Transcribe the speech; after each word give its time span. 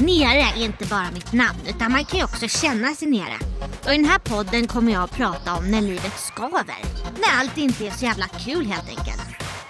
Nere 0.00 0.40
är 0.40 0.64
inte 0.64 0.86
bara 0.86 1.10
mitt 1.10 1.32
namn 1.32 1.58
utan 1.68 1.92
man 1.92 2.04
kan 2.04 2.18
ju 2.18 2.24
också 2.24 2.48
känna 2.48 2.94
sig 2.94 3.08
nere. 3.08 3.38
Och 3.84 3.94
i 3.94 3.96
den 3.96 4.04
här 4.04 4.18
podden 4.18 4.66
kommer 4.66 4.92
jag 4.92 5.02
att 5.02 5.10
prata 5.10 5.56
om 5.56 5.70
när 5.70 5.80
livet 5.80 6.18
skaver. 6.18 6.78
När 7.14 7.40
allt 7.40 7.58
inte 7.58 7.86
är 7.86 7.90
så 7.90 8.04
jävla 8.04 8.26
kul 8.26 8.66
helt 8.66 8.88
enkelt. 8.88 9.22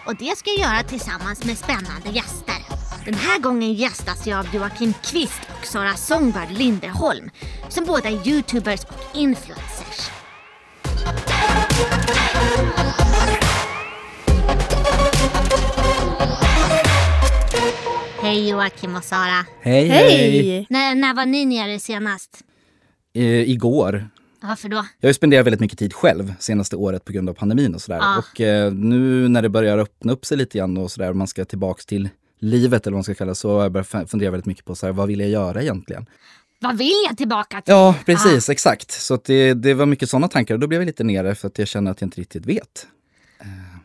Och 0.07 0.17
det 0.17 0.39
ska 0.39 0.51
jag 0.51 0.59
göra 0.59 0.83
tillsammans 0.83 1.45
med 1.45 1.59
spännande 1.59 2.09
gäster. 2.09 2.57
Den 3.05 3.15
här 3.15 3.39
gången 3.39 3.73
gästas 3.73 4.27
jag 4.27 4.39
av 4.39 4.55
Joakim 4.55 4.95
Kvist 5.03 5.41
och 5.61 5.67
Sara 5.67 5.95
Songbird 5.95 6.51
Linderholm 6.51 7.31
som 7.69 7.85
båda 7.85 8.09
är 8.09 8.29
youtubers 8.29 8.85
och 8.85 9.17
influencers. 9.17 9.80
Hej 18.31 18.49
Joakim 18.49 18.97
och 18.97 19.05
Sara. 19.05 19.47
Hej, 19.61 19.89
hej! 19.89 20.67
När, 20.71 20.95
när 20.95 21.15
var 21.15 21.27
ni 21.27 21.45
nere 21.45 21.79
senast? 21.79 22.39
Eh, 23.15 23.51
igår. 23.51 24.09
Varför 24.43 24.69
då? 24.69 24.85
Jag 25.01 25.09
har 25.09 25.13
spenderat 25.13 25.47
väldigt 25.47 25.61
mycket 25.61 25.79
tid 25.79 25.95
själv 25.95 26.35
senaste 26.39 26.77
året 26.77 27.05
på 27.05 27.13
grund 27.13 27.29
av 27.31 27.35
pandemin 27.35 27.75
och 27.75 27.83
sådär. 27.83 27.99
Ja. 27.99 28.19
Och 28.19 28.41
eh, 28.41 28.73
nu 28.73 29.29
när 29.29 29.43
det 29.43 29.49
börjar 29.49 29.79
öppna 29.79 30.13
upp 30.13 30.25
sig 30.27 30.37
lite 30.39 30.59
grann 30.59 30.77
och 30.77 30.91
sådär, 30.91 31.13
man 31.13 31.27
ska 31.27 31.45
tillbaks 31.45 31.87
till 31.87 32.09
livet 32.41 32.87
eller 32.87 32.93
vad 32.93 32.99
man 32.99 33.05
ska 33.05 33.15
kalla 33.15 33.29
det, 33.29 33.35
så 33.35 33.55
har 33.55 33.63
jag 33.63 33.73
börjat 33.73 33.89
f- 33.95 34.09
fundera 34.11 34.31
väldigt 34.31 34.47
mycket 34.47 34.65
på 34.65 34.75
så 34.75 34.87
här, 34.87 34.93
vad 34.93 35.09
vill 35.09 35.21
jag 35.21 35.29
göra 35.31 35.63
egentligen? 35.63 36.07
Vad 36.61 36.79
vill 36.79 37.05
jag 37.09 37.17
tillbaka 37.19 37.61
till? 37.61 37.73
Ja, 37.73 37.95
precis, 38.07 38.49
exakt. 38.49 38.91
Så 38.91 39.15
att 39.15 39.25
det, 39.25 39.55
det 39.55 39.75
var 39.75 39.87
mycket 39.87 40.11
sådana 40.11 40.29
tankar 40.29 40.55
och 40.55 40.61
då 40.61 40.67
blev 40.67 40.81
jag 40.81 40.87
lite 40.87 41.05
nere 41.05 41.35
för 41.35 41.49
att 41.49 41.59
jag 41.59 41.69
känner 41.69 41.91
att 41.91 42.01
jag 42.01 42.07
inte 42.07 42.21
riktigt 42.21 42.47
vet. 42.47 42.87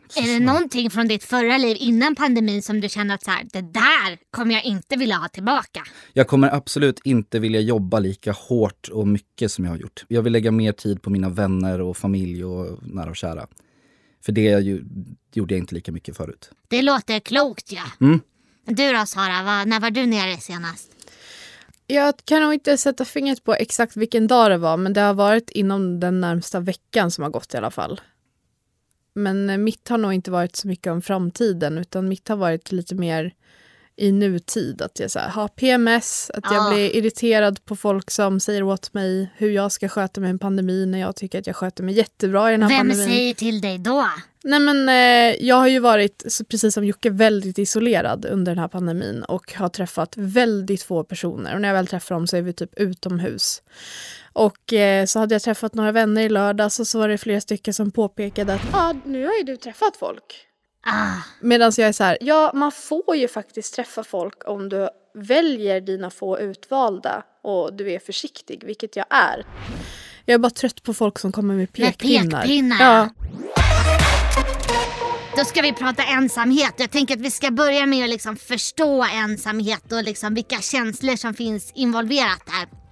Så- 0.08 0.20
Är 0.20 0.26
det 0.38 0.40
någonting 0.44 0.90
från 0.90 1.08
ditt 1.08 1.24
förra 1.24 1.58
liv 1.58 1.76
innan 1.80 2.14
pandemin 2.14 2.62
som 2.62 2.80
du 2.80 2.88
känner 2.88 3.14
att 3.14 3.24
så 3.24 3.30
här, 3.30 3.46
det 3.52 3.60
där 3.60 4.18
kommer 4.30 4.54
jag 4.54 4.64
inte 4.64 4.96
vilja 4.96 5.16
ha 5.16 5.28
tillbaka? 5.28 5.82
Jag 6.12 6.28
kommer 6.28 6.54
absolut 6.54 7.00
inte 7.04 7.38
vilja 7.38 7.60
jobba 7.60 7.98
lika 7.98 8.32
hårt 8.32 8.88
och 8.88 9.08
mycket 9.08 9.52
som 9.52 9.64
jag 9.64 9.72
har 9.72 9.78
gjort. 9.78 10.04
Jag 10.08 10.22
vill 10.22 10.32
lägga 10.32 10.50
mer 10.50 10.72
tid 10.72 11.02
på 11.02 11.10
mina 11.10 11.28
vänner 11.28 11.80
och 11.80 11.96
familj 11.96 12.44
och 12.44 12.78
nära 12.82 13.10
och 13.10 13.16
kära. 13.16 13.46
För 14.24 14.32
det 14.32 14.40
ju, 14.40 14.84
gjorde 15.34 15.54
jag 15.54 15.58
inte 15.58 15.74
lika 15.74 15.92
mycket 15.92 16.16
förut. 16.16 16.50
Det 16.68 16.82
låter 16.82 17.20
klokt 17.20 17.72
ja. 17.72 17.82
Mm. 18.00 18.20
Du 18.64 18.92
då 18.92 19.06
Sara, 19.06 19.42
vad, 19.42 19.68
när 19.68 19.80
var 19.80 19.90
du 19.90 20.06
nere 20.06 20.36
senast? 20.36 20.90
Jag 21.86 22.14
kan 22.24 22.42
nog 22.42 22.54
inte 22.54 22.76
sätta 22.78 23.04
fingret 23.04 23.44
på 23.44 23.54
exakt 23.54 23.96
vilken 23.96 24.26
dag 24.26 24.50
det 24.50 24.58
var 24.58 24.76
men 24.76 24.92
det 24.92 25.00
har 25.00 25.14
varit 25.14 25.50
inom 25.50 26.00
den 26.00 26.20
närmsta 26.20 26.60
veckan 26.60 27.10
som 27.10 27.22
har 27.24 27.30
gått 27.30 27.54
i 27.54 27.56
alla 27.56 27.70
fall. 27.70 28.00
Men 29.18 29.64
mitt 29.64 29.88
har 29.88 29.98
nog 29.98 30.12
inte 30.12 30.30
varit 30.30 30.56
så 30.56 30.68
mycket 30.68 30.90
om 30.90 31.02
framtiden 31.02 31.78
utan 31.78 32.08
mitt 32.08 32.28
har 32.28 32.36
varit 32.36 32.72
lite 32.72 32.94
mer 32.94 33.34
i 33.96 34.12
nutid. 34.12 34.82
Att 34.82 35.00
jag 35.00 35.10
så 35.10 35.18
här, 35.18 35.28
har 35.28 35.48
PMS, 35.48 36.30
att 36.34 36.44
jag 36.44 36.66
Ah. 36.66 36.70
blir 36.74 36.96
irriterad 36.96 37.64
på 37.64 37.76
folk 37.76 38.10
som 38.10 38.40
säger 38.40 38.62
åt 38.62 38.94
mig 38.94 39.32
hur 39.36 39.50
jag 39.50 39.72
ska 39.72 39.88
sköta 39.88 40.20
mig 40.20 40.28
i 40.28 40.30
en 40.30 40.38
pandemi 40.38 40.86
när 40.86 40.98
jag 40.98 41.16
tycker 41.16 41.38
att 41.38 41.46
jag 41.46 41.56
sköter 41.56 41.82
mig 41.84 41.94
jättebra 41.94 42.48
i 42.48 42.52
den 42.52 42.62
här 42.62 42.68
Vem 42.68 42.78
pandemin. 42.78 43.04
säger 43.06 43.34
till 43.34 43.60
dig 43.60 43.78
då? 43.78 44.06
Nej 44.44 44.60
men 44.60 44.88
eh, 44.88 45.46
jag 45.46 45.56
har 45.56 45.68
ju 45.68 45.78
varit, 45.78 46.24
precis 46.50 46.74
som 46.74 46.84
Jocke, 46.84 47.10
väldigt 47.10 47.58
isolerad 47.58 48.24
under 48.24 48.52
den 48.52 48.58
här 48.58 48.68
pandemin 48.68 49.22
och 49.22 49.52
har 49.54 49.68
träffat 49.68 50.12
väldigt 50.16 50.82
få 50.82 51.04
personer. 51.04 51.54
Och 51.54 51.60
när 51.60 51.68
jag 51.68 51.74
väl 51.74 51.86
träffar 51.86 52.14
dem 52.14 52.26
så 52.26 52.36
är 52.36 52.42
vi 52.42 52.52
typ 52.52 52.74
utomhus. 52.80 53.62
Och 54.32 54.72
eh, 54.72 55.06
så 55.06 55.18
hade 55.18 55.34
jag 55.34 55.42
träffat 55.42 55.74
några 55.74 55.92
vänner 55.92 56.22
i 56.22 56.28
lördags 56.28 56.80
och 56.80 56.86
så 56.86 56.98
var 56.98 57.08
det 57.08 57.18
flera 57.18 57.40
stycken 57.40 57.74
som 57.74 57.90
påpekade 57.90 58.54
att 58.54 58.60
ah, 58.74 58.94
nu 59.04 59.26
har 59.26 59.34
ju 59.34 59.42
du 59.42 59.56
träffat 59.56 59.96
folk. 59.96 60.22
Ah, 60.86 61.14
Medan 61.40 61.72
jag 61.76 61.88
är 61.88 61.92
så 61.92 62.04
här, 62.04 62.18
ja 62.20 62.50
man 62.54 62.72
får 62.72 63.16
ju 63.16 63.28
faktiskt 63.28 63.74
träffa 63.74 64.04
folk 64.04 64.48
om 64.48 64.68
du 64.68 64.88
väljer 65.14 65.80
dina 65.80 66.10
få 66.10 66.38
utvalda 66.38 67.22
och 67.42 67.72
du 67.72 67.92
är 67.92 67.98
försiktig, 67.98 68.62
vilket 68.66 68.96
jag 68.96 69.06
är. 69.10 69.46
Jag 70.24 70.34
är 70.34 70.38
bara 70.38 70.50
trött 70.50 70.82
på 70.82 70.94
folk 70.94 71.18
som 71.18 71.32
kommer 71.32 71.54
med 71.54 71.58
Med 71.58 71.72
pekpinnar. 71.72 72.40
pekpinnar. 72.40 72.76
Ja. 72.84 73.08
då 75.36 75.44
ska 75.44 75.62
vi 75.62 75.72
prata 75.72 76.02
ensamhet. 76.02 76.74
Jag 76.76 76.90
tänker 76.90 77.14
att 77.14 77.20
vi 77.20 77.30
ska 77.30 77.50
börja 77.50 77.86
med 77.86 78.04
att 78.04 78.10
liksom 78.10 78.36
förstå 78.36 79.04
ensamhet 79.14 79.92
och 79.92 80.02
liksom 80.02 80.34
vilka 80.34 80.60
känslor 80.60 81.16
som 81.16 81.34
finns 81.34 81.72
involverat 81.74 82.42
där. 82.46 82.85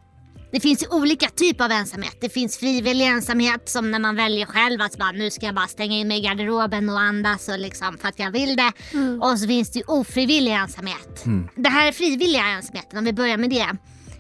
Det 0.55 0.61
finns 0.61 0.83
ju 0.83 0.87
olika 0.89 1.29
typer 1.29 1.65
av 1.65 1.71
ensamhet. 1.71 2.17
Det 2.21 2.29
finns 2.29 2.59
frivillig 2.59 3.07
ensamhet 3.07 3.69
som 3.69 3.91
när 3.91 3.99
man 3.99 4.17
väljer 4.17 4.47
själv 4.47 4.81
att 4.81 4.99
bara, 4.99 5.13
nu 5.13 5.31
ska 5.31 5.47
jag 5.47 5.55
bara 5.55 5.67
stänga 5.67 5.97
in 5.97 6.09
mig 6.09 6.19
i 6.19 6.21
garderoben 6.21 6.91
och 6.91 7.01
andas 7.01 7.49
och 7.49 7.59
liksom 7.59 7.99
för 7.99 8.09
att 8.09 8.19
jag 8.19 8.31
vill 8.31 8.57
det. 8.57 8.73
Och 9.21 9.39
så 9.39 9.47
finns 9.47 9.71
det 9.71 9.79
ju 9.79 9.85
ofrivillig 9.85 10.53
ensamhet. 10.53 11.25
Det 11.57 11.69
här 11.69 11.89
är 11.89 11.93
frivilliga 11.93 12.45
ensamheten, 12.45 12.99
om 12.99 13.05
vi 13.05 13.13
börjar 13.13 13.37
med 13.37 13.51
det. 13.51 13.67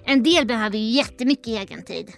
En 0.05 0.23
del 0.23 0.47
behöver 0.47 0.78
ju 0.78 0.91
jättemycket 0.91 1.47
egen 1.47 1.84
tid 1.84 2.12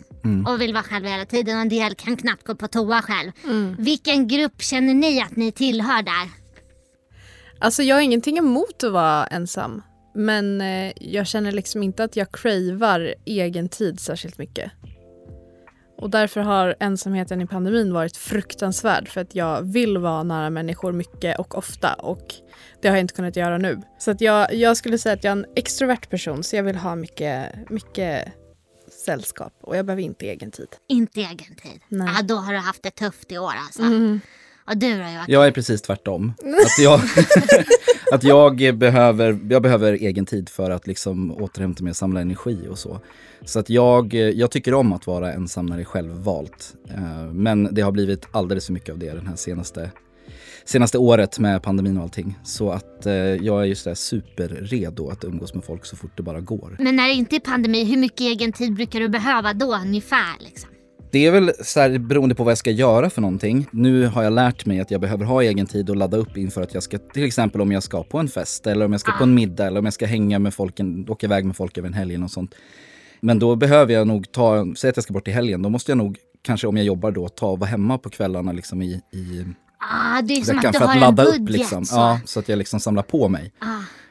och 0.47 0.60
vill 0.60 0.72
vara 0.72 0.84
själv 0.84 1.06
hela 1.06 1.25
tiden 1.25 1.56
och 1.56 1.62
en 1.62 1.69
del 1.69 1.94
kan 1.94 2.16
knappt 2.16 2.47
gå 2.47 2.55
på 2.55 2.69
toa 2.69 3.03
själv. 3.03 3.32
Vilken 3.78 4.28
grupp 4.28 4.62
känner 4.62 4.94
ni 4.94 5.22
att 5.22 5.37
ni 5.37 5.53
tillhör 5.53 6.03
där? 6.03 6.31
Alltså 7.59 7.82
jag 7.82 7.97
har 7.97 8.00
ingenting 8.00 8.38
emot 8.38 8.84
att 8.84 8.93
vara 8.93 9.26
ensam. 9.26 9.82
Men 10.16 10.60
eh, 10.60 10.93
jag 10.97 11.27
känner 11.27 11.53
liksom 11.53 11.82
inte 11.82 12.04
att 12.04 12.16
jag 12.16 12.32
cravar 12.32 13.15
egen 13.25 13.69
tid 13.69 14.00
särskilt 14.00 14.38
mycket. 14.38 14.72
Och 15.99 16.10
därför 16.10 16.41
har 16.41 16.77
ensamheten 16.81 17.41
i 17.41 17.47
pandemin 17.47 17.93
varit 17.93 18.16
fruktansvärd 18.16 19.09
för 19.09 19.21
att 19.21 19.34
jag 19.34 19.62
vill 19.62 19.99
vara 19.99 20.22
nära 20.22 20.50
människor 20.50 20.93
mycket 20.93 21.38
och 21.38 21.59
ofta 21.59 21.94
och 21.94 22.34
det 22.82 22.88
har 22.88 22.97
jag 22.97 23.00
inte 23.00 23.15
kunnat 23.15 23.37
göra 23.37 23.59
nu. 23.59 23.82
Så 23.99 24.10
att 24.10 24.21
jag, 24.21 24.55
jag 24.55 24.76
skulle 24.76 24.99
säga 24.99 25.12
att 25.12 25.25
jag 25.25 25.31
är 25.31 25.37
en 25.37 25.47
extrovert 25.56 26.10
person 26.10 26.43
så 26.43 26.56
jag 26.56 26.62
vill 26.62 26.76
ha 26.76 26.97
mycket, 26.97 27.71
mycket 27.71 28.28
sällskap 29.05 29.53
och 29.62 29.76
jag 29.76 29.87
behöver 29.87 30.03
inte 30.03 30.26
egen 30.26 30.50
tid. 30.50 30.69
Inte 30.88 31.21
egen 31.21 31.56
tid. 31.62 31.81
Nej. 31.88 32.09
Ja, 32.16 32.22
då 32.22 32.34
har 32.34 32.53
du 32.53 32.59
haft 32.59 32.82
det 32.82 32.91
tufft 32.91 33.32
i 33.32 33.38
år 33.38 33.53
alltså. 33.66 33.82
Och 34.66 34.77
du 34.77 34.91
då 34.93 34.99
Joakim? 34.99 35.25
Jag 35.34 35.47
är 35.47 35.50
precis 35.50 35.82
tvärtom. 35.82 36.32
Att 36.38 36.82
jag, 36.84 37.00
att 38.12 38.25
jag, 38.25 38.77
behöver, 38.78 39.38
jag 39.50 39.62
behöver 39.62 39.93
egen 39.93 40.27
tid 40.27 40.49
för 40.49 40.71
att 40.71 40.87
liksom 40.87 41.32
återhämta 41.43 41.84
mig 41.84 41.91
och 41.91 41.97
samla 41.97 42.21
energi 42.21 42.59
och 42.71 42.78
så. 42.78 43.00
Så 43.44 43.59
att 43.59 43.71
jag, 43.71 44.15
jag 44.15 44.50
tycker 44.50 44.75
om 44.75 44.93
att 44.93 45.06
vara 45.06 45.32
ensam 45.32 45.66
när 45.66 45.76
det 45.76 45.82
är 45.82 45.84
självvalt. 45.84 46.75
Eh, 46.91 47.32
Men 47.32 47.75
det 47.75 47.82
har 47.82 47.93
blivit 47.93 48.26
alldeles 48.31 48.66
för 48.66 48.72
mycket 48.72 48.93
av 48.93 48.99
det 48.99 49.10
den 49.12 49.26
här 49.26 49.37
senaste, 49.37 49.91
senaste 50.65 50.99
året 50.99 51.38
med 51.38 51.62
pandemin 51.62 51.97
och 51.97 52.03
allting. 52.03 52.38
Så 52.44 52.71
att 52.71 53.06
eh, 53.06 53.15
jag 53.15 53.60
är 53.60 53.65
just 53.65 53.84
där 53.84 53.94
superredo 53.94 55.09
att 55.10 55.25
umgås 55.25 55.55
med 55.55 55.65
folk 55.65 55.84
så 55.84 55.97
fort 55.97 56.16
det 56.16 56.22
bara 56.22 56.41
går. 56.41 56.76
Men 56.78 56.97
när 56.97 57.09
det 57.09 57.15
inte 57.15 57.37
är 57.37 57.41
pandemi, 57.41 57.84
hur 57.84 57.97
mycket 57.97 58.21
egen 58.21 58.53
tid 58.53 58.75
brukar 58.75 59.00
du 59.00 59.09
behöva 59.09 59.53
då 59.53 59.75
ungefär? 59.76 60.34
Liksom? 60.41 60.71
Det 61.16 61.27
är 61.27 61.31
väl 61.31 61.53
så 61.60 61.81
här, 61.81 61.99
beroende 61.99 62.34
på 62.34 62.44
vad 62.44 62.50
jag 62.50 62.59
ska 62.59 62.71
göra 62.71 63.10
för 63.10 63.21
någonting. 63.21 63.66
Nu 63.71 64.06
har 64.06 64.22
jag 64.22 64.32
lärt 64.32 64.66
mig 64.66 64.81
att 64.81 64.91
jag 64.91 65.00
behöver 65.00 65.25
ha 65.25 65.43
egen 65.43 65.66
tid 65.66 65.91
och 65.91 65.97
ladda 65.97 66.16
upp 66.16 66.37
inför 66.37 66.62
att 66.62 66.75
jag 66.75 66.82
ska, 66.82 66.99
till 66.99 67.25
exempel 67.25 67.60
om 67.60 67.72
jag 67.72 67.82
ska 67.82 68.03
på 68.03 68.19
en 68.19 68.28
fest 68.28 68.66
eller 68.66 68.84
om 68.84 68.93
jag 68.93 69.00
ska 69.00 69.12
på 69.12 69.25
en 69.25 69.34
middag 69.34 69.66
eller 69.66 69.78
om 69.78 69.84
jag 69.84 69.94
ska 69.94 70.06
hänga 70.06 70.38
med 70.38 70.55
folk, 70.55 70.81
åka 71.09 71.26
iväg 71.26 71.44
med 71.44 71.56
folk 71.56 71.78
över 71.78 71.88
en 71.88 71.94
helg 71.94 72.25
och 72.25 72.31
sånt. 72.31 72.55
Men 73.21 73.38
då 73.38 73.56
behöver 73.56 73.93
jag 73.93 74.06
nog 74.06 74.32
ta, 74.32 74.66
säg 74.76 74.91
att 74.91 74.97
jag 74.97 75.05
ska 75.05 75.12
bort 75.12 75.28
i 75.28 75.31
helgen, 75.31 75.62
då 75.62 75.69
måste 75.69 75.91
jag 75.91 75.99
nog 75.99 76.19
kanske 76.43 76.66
om 76.66 76.76
jag 76.76 76.87
jobbar 76.87 77.10
då 77.10 77.28
ta 77.28 77.47
och 77.47 77.59
vara 77.59 77.71
hemma 77.71 77.99
på 77.99 78.10
kvällarna 78.10 78.53
liksom 78.53 78.82
i, 78.82 78.93
i 79.12 79.44
Ah, 79.78 80.22
det 80.22 80.34
är 80.34 80.43
som 80.43 80.56
veckan 80.56 80.69
att 80.69 80.72
du 80.72 80.78
för 80.78 80.87
att 80.87 81.00
ladda 81.00 81.22
en 81.22 81.28
upp 81.28 81.34
budget. 81.38 81.50
liksom. 81.59 81.84
Så. 81.84 81.97
Ja, 81.97 82.21
så 82.25 82.41
att 82.41 82.49
jag 82.49 82.59
liksom 82.59 82.81
samlar 82.81 83.03
på 83.03 83.28
mig. 83.28 83.53
Ah. 83.59 83.66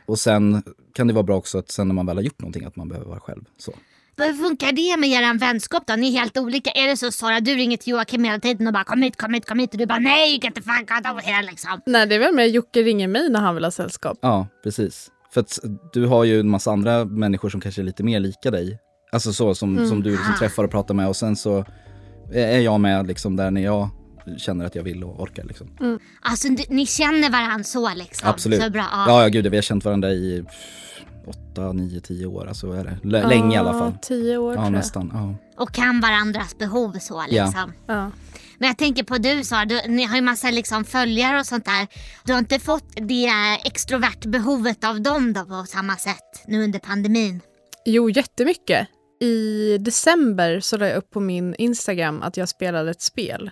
Och 0.06 0.20
sen 0.20 0.64
kan 0.94 1.08
det 1.08 1.14
vara 1.14 1.24
bra 1.24 1.38
också 1.38 1.58
att 1.58 1.72
sen 1.72 1.88
när 1.88 1.96
man 1.96 2.06
väl 2.06 2.18
har 2.18 2.24
gjort 2.24 2.40
någonting 2.42 2.66
att 2.66 2.76
man 2.76 2.90
behöver 2.90 3.08
vara 3.10 3.20
själv. 3.20 3.44
Så. 3.58 3.74
Hur 4.18 4.34
funkar 4.34 4.72
det 4.72 4.98
med 5.00 5.10
er 5.10 5.40
vänskap 5.40 5.84
då? 5.88 5.96
Ni 5.96 6.16
är 6.16 6.20
helt 6.20 6.38
olika. 6.38 6.70
Är 6.72 6.88
det 6.88 6.98
så 6.98 7.12
Sara, 7.12 7.40
du 7.40 7.56
ringer 7.56 7.78
till 7.78 7.92
Joakim 7.92 8.24
hela 8.24 8.40
tiden 8.40 8.68
och 8.68 8.74
bara 8.74 8.84
kom 8.84 9.02
hit, 9.02 9.18
kom 9.18 9.34
hit, 9.34 9.46
kom 9.48 9.60
hit 9.60 9.72
och 9.72 9.78
du 9.78 9.86
bara 9.86 10.00
nej, 10.00 10.40
get 10.44 10.56
the 10.56 10.62
fuck 10.62 10.92
out 10.92 11.16
of 11.18 11.24
here 11.24 11.44
liksom. 11.46 11.82
Nej 11.86 12.08
det 12.08 12.16
är 12.16 12.20
väl 12.20 12.34
mer 12.36 12.46
Jocke 12.46 12.82
ringer 12.84 13.08
mig 13.08 13.30
när 13.30 13.40
han 13.40 13.56
vill 13.56 13.64
ha 13.64 13.72
sällskap. 13.72 14.18
Ja, 14.22 14.48
precis. 14.64 15.12
För 15.34 15.42
att 15.42 15.60
du 15.94 16.06
har 16.06 16.24
ju 16.24 16.40
en 16.40 16.50
massa 16.50 16.72
andra 16.72 17.06
människor 17.06 17.50
som 17.50 17.62
kanske 17.62 17.82
är 17.82 17.84
lite 17.84 18.04
mer 18.04 18.20
lika 18.20 18.52
dig. 18.52 18.80
Alltså 19.12 19.34
så 19.34 19.56
som, 19.56 19.88
som 19.88 20.04
du 20.04 20.12
liksom 20.12 20.34
Ah. 20.36 20.40
träffar 20.40 20.64
och 20.64 20.72
pratar 20.72 20.94
med 20.94 21.08
och 21.08 21.16
sen 21.16 21.36
så 21.36 21.66
är 22.34 22.60
jag 22.60 22.80
med 22.80 23.08
liksom 23.08 23.36
där 23.36 23.52
när 23.52 23.62
jag 23.62 23.90
känner 24.38 24.66
att 24.66 24.76
jag 24.76 24.84
vill 24.84 25.04
och 25.04 25.22
orkar 25.22 25.44
liksom. 25.44 25.68
Alltså 26.22 26.48
ni- 26.48 26.66
ni 26.70 26.86
känner 26.86 27.30
varandra 27.30 27.64
så 27.64 27.94
liksom? 27.94 28.30
Absolut. 28.30 28.62
Så 28.64 28.70
bra. 28.70 28.86
Ja, 28.92 29.22
ja 29.24 29.28
gud, 29.28 29.48
vi 29.48 29.58
har 29.58 29.62
känt 29.62 29.86
varandra 29.86 30.12
i 30.12 30.44
pff, 31.26 31.36
åtta, 31.52 31.72
nio, 31.74 32.00
tio 32.02 32.26
år. 32.26 32.48
Alltså 32.48 32.72
är 32.72 32.84
det? 32.84 32.98
L- 33.04 33.26
länge 33.30 33.56
i 33.56 33.60
alla 33.60 33.74
fall. 33.74 33.92
Ja, 33.94 34.00
tio 34.02 34.38
år 34.38 34.52
Ja, 34.54 34.56
tror 34.56 34.66
jag. 34.66 34.72
nästan. 34.72 35.12
Ja. 35.14 35.36
Och 35.64 35.72
kan 35.72 36.02
varandras 36.02 36.58
behov 36.58 36.92
så 37.00 37.24
Ja. 37.30 37.44
liksom. 37.46 37.74
Ja. 37.88 38.12
Men 38.58 38.68
jag 38.68 38.78
tänker 38.78 39.04
på 39.04 39.18
du 39.18 39.44
Sara, 39.44 39.66
du, 39.66 39.82
ni 39.88 40.04
har 40.04 40.16
ju 40.16 40.22
massa 40.22 40.52
liksom 40.52 40.84
följare 40.86 41.40
och 41.40 41.46
sånt 41.46 41.66
där. 41.66 41.88
Du 42.24 42.32
har 42.34 42.40
inte 42.40 42.60
fått 42.60 42.86
det 42.96 43.30
extrovert 43.66 44.26
behovet 44.26 44.84
av 44.84 45.02
dem 45.02 45.34
då 45.34 45.46
på 45.46 45.64
samma 45.68 45.96
sätt 45.96 46.44
nu 46.48 46.64
under 46.64 46.80
pandemin? 46.80 47.42
Jo, 47.86 48.10
jättemycket. 48.10 48.88
I 49.22 49.78
december 49.78 50.60
så 50.60 50.78
la 50.78 50.88
jag 50.88 50.98
upp 50.98 51.10
på 51.10 51.20
min 51.20 51.56
Instagram 51.56 52.22
att 52.22 52.38
jag 52.38 52.50
spelade 52.50 52.92
ett 52.92 53.02
spel. 53.02 53.52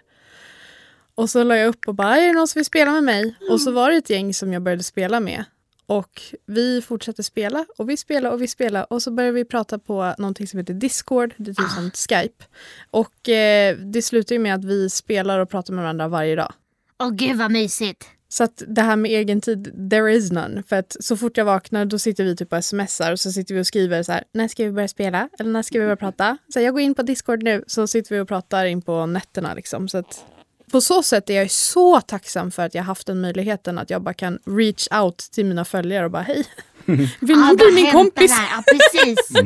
Och 1.16 1.30
så 1.30 1.44
la 1.44 1.56
jag 1.56 1.68
upp 1.68 1.88
och 1.88 1.96
bara, 1.96 2.18
är 2.18 2.28
det 2.28 2.34
någon 2.34 2.48
som 2.48 2.60
vill 2.60 2.66
spela 2.66 2.92
med 2.92 3.04
mig? 3.04 3.36
Och 3.52 3.62
så 3.62 3.72
var 3.72 3.92
det 3.92 3.98
ett 3.98 4.10
gäng 4.10 4.34
som 4.34 4.54
jag 4.54 4.64
började 4.64 4.84
spela 4.84 5.20
med. 5.20 5.44
Och 5.86 6.22
vi 6.46 6.82
fortsätter 6.82 7.24
spela 7.24 7.66
och 7.78 7.90
vi 7.90 7.98
spelar 7.98 8.32
och 8.32 8.42
vi 8.42 8.48
spelar 8.48 8.94
och 8.94 9.02
så 9.02 9.12
börjar 9.12 9.32
vi 9.32 9.46
prata 9.46 9.80
på 9.80 10.16
någonting 10.18 10.48
som 10.48 10.60
heter 10.60 10.74
Discord, 10.74 11.34
det 11.38 11.52
är 11.52 11.56
typ 11.56 11.70
som 11.70 11.92
Skype. 11.92 12.46
Och 12.92 13.30
eh, 13.30 13.78
det 13.78 14.02
slutar 14.02 14.36
ju 14.36 14.40
med 14.40 14.56
att 14.56 14.66
vi 14.66 14.90
spelar 14.90 15.40
och 15.40 15.50
pratar 15.50 15.74
med 15.74 15.84
varandra 15.84 16.08
varje 16.08 16.36
dag. 16.36 16.54
Åh 17.00 17.10
gud 17.12 17.38
vad 17.38 17.52
mysigt. 17.52 18.06
Så 18.30 18.44
att 18.44 18.64
det 18.68 18.82
här 18.82 18.96
med 18.96 19.12
egen 19.12 19.42
tid, 19.42 19.90
there 19.90 20.14
is 20.14 20.32
none. 20.32 20.64
För 20.64 20.76
att 20.76 20.98
så 21.00 21.18
fort 21.18 21.38
jag 21.38 21.46
vaknar 21.46 21.86
då 21.86 22.00
sitter 22.00 22.24
vi 22.24 22.36
typ 22.36 22.54
och 22.54 22.66
smsar 22.66 23.12
och 23.12 23.20
så 23.20 23.32
sitter 23.32 23.56
vi 23.56 23.62
och 23.62 23.68
skriver 23.68 24.04
så 24.04 24.12
här, 24.12 24.24
när 24.32 24.48
ska 24.48 24.64
vi 24.64 24.72
börja 24.72 24.88
spela? 24.88 25.30
Eller 25.40 25.52
när 25.52 25.62
ska 25.62 25.80
vi 25.80 25.86
börja 25.86 25.96
prata? 25.96 26.38
Så 26.54 26.60
här, 26.60 26.66
jag 26.66 26.74
går 26.74 26.82
in 26.82 26.96
på 26.96 27.02
Discord 27.02 27.44
nu, 27.44 27.64
så 27.68 27.88
sitter 27.88 28.16
vi 28.16 28.22
och 28.22 28.28
pratar 28.28 28.66
in 28.66 28.82
på 28.82 29.06
nätterna 29.06 29.54
liksom. 29.54 29.88
Så 29.88 29.98
att 29.98 30.26
på 30.74 30.82
så 30.82 31.04
sätt 31.04 31.30
är 31.30 31.34
jag 31.34 31.52
så 31.52 32.02
tacksam 32.02 32.52
för 32.52 32.64
att 32.64 32.76
jag 32.76 32.84
haft 32.84 33.08
den 33.08 33.22
möjligheten 33.22 33.78
att 33.78 33.90
jag 33.90 34.02
bara 34.02 34.14
kan 34.14 34.40
reach 34.46 34.88
out 34.92 35.18
till 35.18 35.46
mina 35.46 35.66
följare 35.66 36.06
och 36.06 36.12
bara 36.12 36.22
hej, 36.22 36.46
vill 36.86 37.10
du 37.20 37.56
bli 37.56 37.72
min 37.74 37.92
kompis? 37.92 38.32
Ja, 38.52 38.64
precis. 38.68 39.32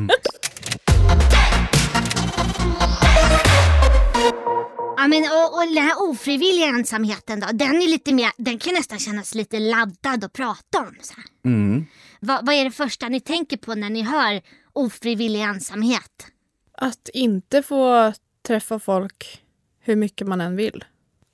Ja, 5.00 5.08
men, 5.08 5.24
och, 5.24 5.54
och 5.54 5.66
den 5.66 5.84
här 5.84 6.10
ofrivilliga 6.10 6.68
ensamheten 6.68 7.40
då, 7.40 7.48
den 7.54 7.82
är 7.82 7.88
lite 7.88 8.14
mer, 8.14 8.32
den 8.38 8.60
kan 8.60 8.74
nästan 8.74 9.00
kännas 9.00 9.36
lite 9.36 9.60
laddad 9.60 10.24
att 10.24 10.34
prata 10.34 10.80
om. 10.80 10.96
Så. 11.02 11.14
Mm. 11.46 11.86
Vad, 12.20 12.46
vad 12.46 12.56
är 12.56 12.64
det 12.64 12.72
första 12.72 13.10
ni 13.10 13.20
tänker 13.20 13.58
på 13.58 13.76
när 13.76 13.90
ni 13.90 14.02
hör 14.02 14.42
ofrivillig 14.74 15.42
ensamhet? 15.42 16.28
Att 16.74 17.10
inte 17.14 17.64
få 17.64 18.14
träffa 18.48 18.80
folk 18.80 19.42
hur 19.80 19.96
mycket 19.96 20.28
man 20.28 20.42
än 20.42 20.56
vill. 20.56 20.84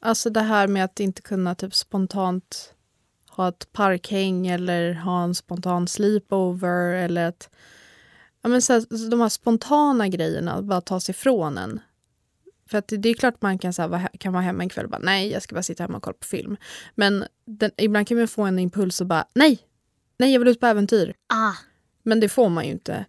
Alltså 0.05 0.29
det 0.29 0.41
här 0.41 0.67
med 0.67 0.83
att 0.83 0.99
inte 0.99 1.21
kunna 1.21 1.55
typ 1.55 1.75
spontant 1.75 2.73
ha 3.29 3.47
ett 3.49 3.71
parkhäng 3.71 4.47
eller 4.47 4.93
ha 4.93 5.23
en 5.23 5.35
spontan 5.35 5.87
sleepover 5.87 6.93
eller 6.93 7.27
att 7.27 7.49
ja, 8.41 8.49
men 8.49 8.61
så 8.61 8.73
här, 8.73 9.09
de 9.09 9.21
här 9.21 9.29
spontana 9.29 10.07
grejerna 10.07 10.61
bara 10.61 10.81
tas 10.81 11.09
ifrån 11.09 11.57
en. 11.57 11.79
För 12.69 12.77
att 12.77 12.87
det 12.87 13.09
är 13.09 13.13
klart 13.13 13.41
man 13.41 13.57
kan, 13.57 13.73
så 13.73 13.81
här, 13.81 14.09
kan 14.17 14.33
vara 14.33 14.43
hemma 14.43 14.63
en 14.63 14.69
kväll 14.69 14.85
och 14.85 14.91
bara 14.91 15.01
nej, 15.03 15.31
jag 15.31 15.43
ska 15.43 15.55
bara 15.55 15.63
sitta 15.63 15.83
hemma 15.83 15.97
och 15.97 16.03
kolla 16.03 16.17
på 16.19 16.25
film. 16.25 16.57
Men 16.95 17.25
den, 17.45 17.71
ibland 17.77 18.07
kan 18.07 18.17
man 18.17 18.27
få 18.27 18.43
en 18.43 18.59
impuls 18.59 19.01
och 19.01 19.07
bara 19.07 19.25
nej, 19.33 19.59
nej, 20.17 20.33
jag 20.33 20.39
vill 20.39 20.47
ut 20.47 20.59
på 20.59 20.67
äventyr. 20.67 21.13
Ah, 21.27 21.53
Men 22.03 22.19
det 22.19 22.29
får 22.29 22.49
man 22.49 22.65
ju 22.65 22.71
inte. 22.71 23.05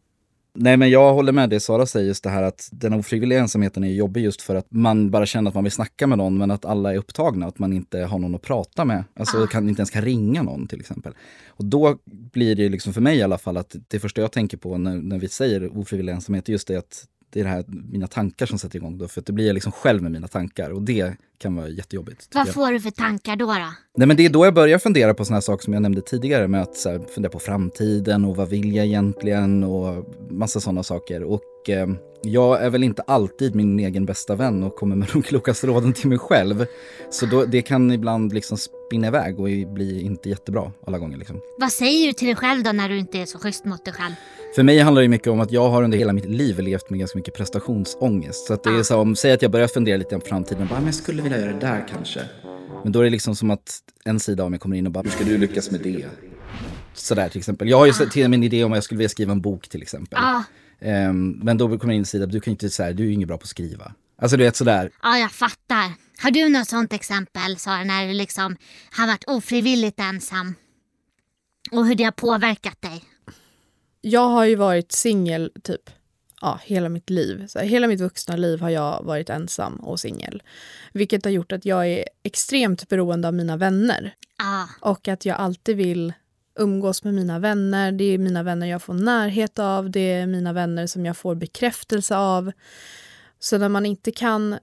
Nej 0.57 0.77
men 0.77 0.91
jag 0.91 1.15
håller 1.15 1.33
med 1.33 1.51
det 1.51 1.61
Sara 1.61 1.87
säger 1.87 2.07
just 2.07 2.25
det 2.25 2.31
här 2.31 2.43
att 2.43 2.69
den 2.73 2.93
ofrivilliga 2.93 3.39
ensamheten 3.41 3.85
är 3.85 3.89
jobbig 3.93 4.25
just 4.25 4.43
för 4.43 4.55
att 4.55 4.67
man 4.69 5.11
bara 5.11 5.27
känner 5.27 5.49
att 5.49 5.55
man 5.55 5.65
vill 5.65 5.73
snacka 5.73 6.07
med 6.07 6.19
någon 6.19 6.39
men 6.39 6.51
att 6.51 6.65
alla 6.65 6.93
är 6.93 6.97
upptagna, 6.97 7.47
att 7.47 7.59
man 7.59 7.73
inte 7.73 8.01
har 8.01 8.19
någon 8.19 8.35
att 8.35 8.43
prata 8.43 8.85
med. 8.85 9.05
Alltså 9.17 9.43
Ah. 9.43 9.47
kan, 9.47 9.69
inte 9.69 9.81
ens 9.81 9.91
kan 9.91 10.03
ringa 10.03 10.43
någon 10.43 10.67
till 10.67 10.81
exempel. 10.81 11.15
Och 11.49 11.65
då 11.65 11.99
blir 12.05 12.55
det 12.55 12.69
liksom 12.69 12.93
för 12.93 13.01
mig 13.01 13.19
i 13.19 13.23
alla 13.23 13.39
fall 13.39 13.57
att 13.57 13.77
det 13.89 14.01
första 14.01 14.21
jag 14.21 14.33
tänker 14.33 14.57
på 14.57 14.79
när, 14.79 14.97
när 14.97 15.19
vi 15.19 15.29
säger 15.29 15.79
ofrivillig 15.79 16.13
ensamhet 16.13 16.49
är 16.49 16.53
just 16.53 16.69
det 16.69 16.77
att 16.77 17.05
det 17.35 17.41
är 17.41 17.45
det 17.45 17.51
här, 17.51 17.65
mina 17.69 18.07
tankar 18.07 18.47
som 18.47 18.59
sätter 18.59 18.77
igång 18.77 18.99
då. 18.99 19.09
För 19.09 19.21
att 19.21 19.27
det 19.27 19.33
blir 19.33 19.47
jag 19.47 19.55
liksom 19.55 19.73
själv 19.73 20.03
med 20.03 20.13
mina 20.13 20.29
tankar 20.29 20.71
och 20.71 20.83
det 20.83 21.17
kan 21.39 21.57
vara 21.57 21.69
jättejobbigt. 21.69 22.29
vad 22.35 22.49
får 22.49 22.73
du 22.73 22.81
för 22.81 22.91
tankar 22.91 23.37
då? 23.37 23.47
då? 23.47 23.73
Nej 23.97 24.09
men 24.09 24.17
det 24.17 24.27
är 24.27 24.31
då 24.31 24.45
jag 24.45 24.55
börjar 24.55 24.79
fundera 24.79 25.15
på 25.15 25.25
såna 25.25 25.37
här 25.37 25.41
saker 25.41 25.65
som 25.65 25.73
jag 25.73 25.83
nämnde 25.83 26.01
tidigare 26.01 26.49
med 26.49 26.63
att 26.63 26.85
här, 26.85 27.01
fundera 27.15 27.33
på 27.33 27.39
framtiden 27.39 28.25
och 28.25 28.37
vad 28.37 28.49
vill 28.49 28.75
jag 28.75 28.87
egentligen 28.87 29.65
och 29.65 30.15
massa 30.31 30.61
sådana 30.61 30.83
saker. 30.83 31.23
Och 31.23 31.71
eh, 31.71 31.89
jag 32.23 32.63
är 32.63 32.71
väl 32.71 32.85
inte 32.85 33.03
alltid 33.03 33.55
min 33.55 33.81
egen 33.81 34.07
bästa 34.07 34.35
vän 34.35 34.63
och 34.63 34.77
kommer 34.77 34.97
med 34.97 35.09
de 35.13 35.23
klokaste 35.23 35.67
råden 35.67 35.93
till 35.93 36.09
mig 36.09 36.19
själv. 36.19 36.67
Så 37.11 37.27
då, 37.27 37.45
det 37.45 37.63
kan 37.63 37.91
ibland 37.93 38.33
liksom 38.33 38.59
spinna 38.95 39.07
iväg 39.07 39.41
och 39.41 39.49
bli 39.75 40.03
inte 40.03 40.29
jättebra 40.29 40.73
alla 40.87 40.99
gånger. 40.99 41.17
Liksom. 41.17 41.41
Vad 41.59 41.73
säger 41.73 42.07
du 42.07 42.13
till 42.13 42.27
dig 42.27 42.37
själv 42.37 42.63
då 42.63 42.73
när 42.73 42.89
du 42.89 42.99
inte 42.99 43.19
är 43.19 43.27
så 43.27 43.39
schysst 43.39 43.65
mot 43.65 43.85
dig 43.85 43.95
själv? 43.95 44.15
För 44.55 44.63
mig 44.63 44.79
handlar 44.79 45.03
det 45.03 45.09
mycket 45.09 45.29
om 45.29 45.41
att 45.41 45.53
jag 45.53 45.69
har 45.69 45.83
under 45.83 45.99
hela 45.99 46.13
mitt 46.13 46.25
liv 46.25 46.61
levt 46.61 46.91
med 46.91 46.99
ganska 46.99 47.19
mycket 47.19 47.35
prestationsångest. 47.35 48.47
Så 48.47 48.55
att 48.55 48.65
det 48.65 48.71
är 48.71 48.83
så 48.83 48.99
om, 48.99 49.17
säg 49.17 49.33
att 49.33 49.43
jag 49.43 49.51
börjar 49.51 49.69
fundera 49.69 49.97
lite 49.97 50.19
på 50.19 50.27
framtiden, 50.27 50.67
bara, 50.69 50.79
men 50.79 50.87
jag 50.87 50.95
skulle 50.95 51.23
vilja 51.23 51.41
göra 51.41 51.53
det 51.53 51.61
där 51.61 51.87
kanske. 51.89 52.21
Men 52.83 52.93
då 52.93 53.01
är 53.01 53.05
det 53.05 53.11
liksom 53.11 53.37
som 53.37 53.51
att 53.51 53.79
en 54.05 54.21
sida 54.21 54.45
av 54.45 54.51
mig 54.51 54.61
kommer 54.61 54.77
in 54.77 54.87
och 54.87 54.93
bara, 54.93 55.03
hur 55.03 55.11
ska 55.11 55.25
du 55.25 55.39
lyckas 55.39 55.71
med 55.71 55.81
det? 55.81 56.07
Sådär 56.95 57.29
till 57.29 57.39
exempel. 57.39 57.69
Jag 57.69 57.79
har 57.79 57.87
ju 57.87 57.93
ah. 57.93 58.11
till 58.11 58.25
en 58.25 58.43
idé 58.43 58.65
om 58.65 58.73
att 58.73 58.77
jag 58.77 58.85
skulle 58.85 58.99
vilja 58.99 59.09
skriva 59.09 59.33
en 59.33 59.41
bok 59.41 59.69
till 59.69 59.83
exempel. 59.83 60.19
Ja, 60.23 60.45
Ehm, 60.85 61.41
men 61.43 61.59
då 61.59 61.79
kommer 61.79 61.95
en 61.95 62.05
sida, 62.05 62.27
du 62.27 62.41
kan 62.41 62.51
inte 62.51 62.71
säga, 62.71 62.93
du 62.93 63.03
är 63.03 63.07
ju 63.07 63.13
ingen 63.13 63.29
bra 63.29 63.39
på 63.39 63.43
att 63.43 63.49
skriva. 63.49 63.93
Alltså 64.17 64.37
du 64.37 64.45
vet 64.45 64.57
sådär. 64.57 64.91
ja, 65.03 65.19
jag 65.19 65.33
fattar. 65.33 65.93
Har 66.23 66.31
du 66.31 66.49
något 66.49 66.69
sånt 66.69 66.93
exempel 66.93 67.57
Sara, 67.57 67.85
när 67.85 68.07
du 68.07 68.13
liksom 68.13 68.57
har 68.91 69.07
varit 69.07 69.25
ofrivilligt 69.27 70.01
ensam? 70.01 70.55
Och 71.71 71.87
hur 71.87 71.95
det 71.95 72.05
har 72.05 72.13
påverkat 72.13 72.83
dig? 72.83 73.05
jag 74.05 74.29
har 74.29 74.45
ju 74.45 74.55
varit 74.55 74.93
singel 74.93 75.53
typ 75.63 75.91
ja, 76.41 76.61
hela 76.65 76.89
mitt 76.89 77.11
liv. 77.11 77.47
Så 77.47 77.59
här, 77.59 77.67
hela 77.67 77.87
mitt 77.87 78.01
vuxna 78.01 78.37
liv 78.37 78.61
har 78.61 78.71
jag 78.71 79.03
varit 79.05 79.31
ensam 79.31 79.77
och 79.77 80.01
singel. 80.01 80.43
Vilket 80.93 81.25
har 81.25 81.33
gjort 81.33 81.53
att 81.53 81.65
jag 81.65 81.87
är 81.87 82.05
extremt 82.23 82.89
beroende 82.89 83.29
av 83.29 83.35
mina 83.35 83.57
vänner. 83.57 84.15
Ja, 84.39 84.69
Och 84.81 85.09
att 85.09 85.27
jag 85.27 85.37
alltid 85.37 85.77
vill 85.77 86.13
umgås 86.59 87.05
med 87.05 87.15
mina 87.15 87.39
vänner. 87.39 87.93
Det 87.93 88.05
är 88.05 88.19
mina 88.19 88.43
vänner 88.43 88.67
jag 88.67 88.83
får 88.83 88.95
närhet 88.95 89.59
av. 89.59 89.91
Det 89.91 90.13
är 90.13 90.27
mina 90.27 90.53
vänner 90.53 90.87
som 90.87 91.07
jag 91.07 91.17
får 91.17 91.35
bekräftelse 91.35 92.17
av. 92.17 92.53
Så 93.39 93.59
när 93.59 93.69
man 93.69 93.87
inte 93.87 94.13
kan 94.13 94.53
eh, 94.53 94.59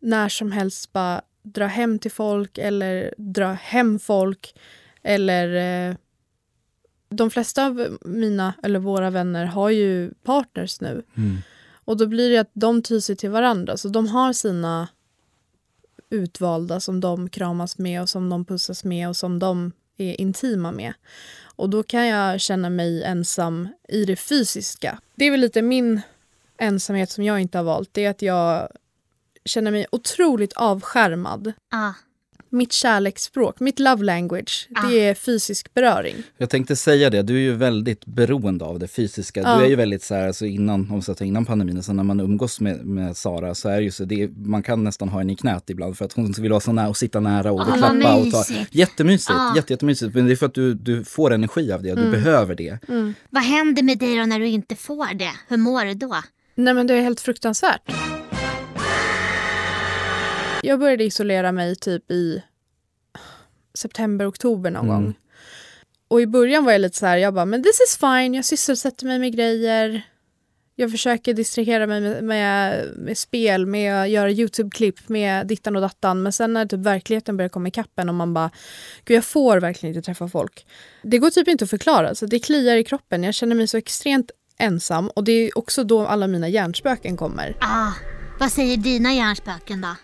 när 0.00 0.28
som 0.28 0.52
helst 0.52 0.92
bara 0.92 1.22
dra 1.42 1.66
hem 1.66 1.98
till 1.98 2.10
folk 2.10 2.58
eller 2.58 3.14
dra 3.16 3.52
hem 3.52 3.98
folk 3.98 4.54
eller 5.02 5.54
eh, 5.88 5.96
de 7.08 7.30
flesta 7.30 7.66
av 7.66 7.98
mina 8.00 8.54
eller 8.62 8.78
våra 8.78 9.10
vänner 9.10 9.44
har 9.44 9.70
ju 9.70 10.10
partners 10.22 10.80
nu. 10.80 11.02
Och 11.84 11.96
då 11.96 12.06
blir 12.06 12.30
det 12.30 12.38
att 12.38 12.50
de 12.52 12.82
tyr 12.82 13.00
sig 13.00 13.16
till 13.16 13.30
varandra. 13.30 13.76
Så 13.76 13.88
de 13.88 14.08
har 14.08 14.32
sina 14.32 14.88
utvalda 16.10 16.80
som 16.80 17.00
de 17.00 17.28
kramas 17.28 17.78
med 17.78 18.02
och 18.02 18.08
som 18.08 18.30
de 18.30 18.44
pussas 18.44 18.84
med 18.84 19.08
och 19.08 19.16
som 19.16 19.38
de 19.38 19.72
är 19.96 20.20
intima 20.20 20.72
med. 20.72 20.94
Och 21.56 21.70
då 21.70 21.82
kan 21.82 22.06
jag 22.06 22.40
känna 22.40 22.70
mig 22.70 23.02
ensam 23.02 23.68
i 23.88 24.04
det 24.04 24.16
fysiska. 24.16 24.98
Det 25.14 25.24
är 25.24 25.30
väl 25.30 25.40
lite 25.40 25.62
min 25.62 26.00
ensamhet 26.58 27.10
som 27.10 27.24
jag 27.24 27.40
inte 27.40 27.58
har 27.58 27.64
valt. 27.64 27.88
Det 27.92 28.04
är 28.04 28.10
att 28.10 28.22
jag 28.22 28.68
känner 29.44 29.70
mig 29.70 29.86
otroligt 29.92 30.52
avskärmad. 30.52 31.52
ja. 31.70 31.94
Mitt 32.54 32.72
kärleksspråk, 32.72 33.60
mitt 33.60 33.78
love 33.78 34.04
language, 34.04 34.68
Ah. 34.74 34.86
det 34.88 35.00
är 35.08 35.14
fysisk 35.14 35.74
beröring. 35.74 36.14
Jag 36.38 36.50
tänkte 36.50 36.76
säga 36.76 37.10
det, 37.10 37.22
du 37.22 37.34
är 37.36 37.40
ju 37.40 37.52
väldigt 37.54 38.04
beroende 38.06 38.64
av 38.64 38.78
det 38.78 38.88
fysiska. 38.88 39.40
Ja. 39.40 39.56
Du 39.58 39.64
är 39.64 39.68
ju 39.68 39.76
väldigt 39.76 40.02
så 40.02 40.14
här, 40.14 40.26
alltså 40.26 40.46
innan, 40.46 40.90
om 40.90 41.00
ta 41.02 41.24
innan 41.24 41.44
pandemin, 41.44 41.82
så 41.82 41.92
när 41.92 42.04
man 42.04 42.20
umgås 42.20 42.60
med, 42.60 42.84
med 42.86 43.16
Sara 43.16 43.54
så 43.54 43.68
är 43.68 43.76
det 43.76 43.82
ju 43.82 43.90
så, 43.90 44.04
det 44.04 44.22
är, 44.22 44.28
man 44.28 44.62
kan 44.62 44.84
nästan 44.84 45.08
ha 45.08 45.18
henne 45.18 45.32
i 45.32 45.36
knät 45.36 45.70
ibland 45.70 45.98
för 45.98 46.04
att 46.04 46.12
hon 46.12 46.32
vill 46.32 46.50
vara 46.50 46.60
så 46.60 46.72
nära 46.72 46.88
och 46.88 46.96
sitta 46.96 47.20
nära 47.20 47.52
och 47.52 47.60
Ah, 47.60 47.64
vad 47.64 47.78
klappa 47.78 48.14
och 48.16 48.30
ta. 48.30 48.38
mysigt. 48.38 48.74
Jättemysigt, 48.74 49.30
Ah. 49.38 49.56
jätte, 49.56 49.72
jättemysigt. 49.72 50.14
Men 50.14 50.26
det 50.26 50.32
är 50.32 50.36
för 50.36 50.46
att 50.46 50.54
du, 50.54 50.74
du 50.74 51.04
får 51.04 51.32
energi 51.32 51.72
av 51.72 51.82
det, 51.82 51.94
du 51.94 52.10
behöver 52.10 52.54
det. 52.54 52.78
Vad 53.30 53.42
händer 53.42 53.82
med 53.82 53.98
dig 53.98 54.18
då 54.18 54.24
när 54.26 54.38
du 54.38 54.46
inte 54.48 54.76
får 54.76 55.14
det? 55.14 55.32
Hur 55.48 55.56
mår 55.56 55.84
du 55.84 55.94
då? 55.94 56.16
Nej 56.54 56.74
men 56.74 56.86
det 56.86 56.94
är 56.94 57.00
helt 57.02 57.20
fruktansvärt. 57.20 57.92
Jag 60.62 60.78
började 60.78 61.04
isolera 61.04 61.52
mig 61.52 61.76
typ 61.76 62.10
i 62.10 62.42
september, 63.74 64.28
oktober 64.30 64.70
någon 64.70 64.84
Mm. 64.88 65.02
gång. 65.02 65.14
Och 66.08 66.20
i 66.20 66.26
början 66.26 66.64
var 66.64 66.72
jag 66.72 66.80
lite 66.80 66.98
så 66.98 67.06
här, 67.06 67.16
jag 67.16 67.34
bara, 67.34 67.44
men 67.44 67.62
this 67.62 67.80
is 67.88 67.96
fine, 67.96 68.34
jag 68.34 68.44
sysselsätter 68.44 69.06
mig 69.06 69.18
med 69.18 69.36
grejer. 69.36 70.02
Jag 70.76 70.90
försöker 70.90 71.34
distrahera 71.34 71.86
mig 71.86 72.00
med, 72.00 72.24
med, 72.24 72.86
med 72.96 73.18
spel, 73.18 73.66
med 73.66 74.02
att 74.02 74.08
göra 74.08 74.30
YouTube-klipp, 74.30 75.08
med 75.08 75.46
dittan 75.46 75.76
och 75.76 75.82
dattan. 75.82 76.22
Men 76.22 76.32
sen 76.32 76.52
när 76.52 76.66
typ 76.66 76.80
verkligheten 76.80 77.36
börjar 77.36 77.48
komma 77.48 77.68
ikapp 77.68 77.98
en 77.98 78.08
och 78.08 78.14
man 78.14 78.34
bara, 78.34 78.50
gud 79.04 79.16
jag 79.16 79.24
får 79.24 79.60
verkligen 79.60 79.96
inte 79.96 80.06
träffa 80.06 80.28
folk. 80.28 80.66
Det 81.02 81.18
går 81.18 81.30
typ 81.30 81.48
inte 81.48 81.64
att 81.64 81.70
förklara, 81.70 82.14
så 82.14 82.26
det 82.26 82.38
kliar 82.38 82.76
i 82.76 82.84
kroppen. 82.84 83.22
Jag 83.22 83.34
känner 83.34 83.56
mig 83.56 83.66
så 83.66 83.76
extremt 83.76 84.30
ensam 84.62 85.08
och 85.08 85.24
det 85.24 85.32
är 85.32 85.58
också 85.58 85.84
då 85.84 86.06
alla 86.06 86.26
mina 86.26 86.48
hjärnspöken 86.48 87.16
kommer. 87.16 87.56
Ah, 87.60 87.92
vad 88.40 88.52
säger 88.52 88.76
dina 88.76 89.12
hjärnspöken 89.14 89.80
då? 89.80 89.96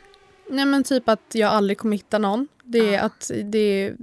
Nej 0.50 0.65
men 0.65 0.85
typ 0.85 1.09
att 1.09 1.35
jag 1.35 1.50
aldrig 1.50 1.79
kommer 1.79 1.97
hitta 1.97 2.19
någon. 2.19 2.49
Det 2.65 2.95
är 2.95 3.00
att 3.03 3.31
det 3.45 3.59
är... 3.59 3.97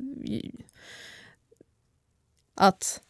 Att... 2.56 3.02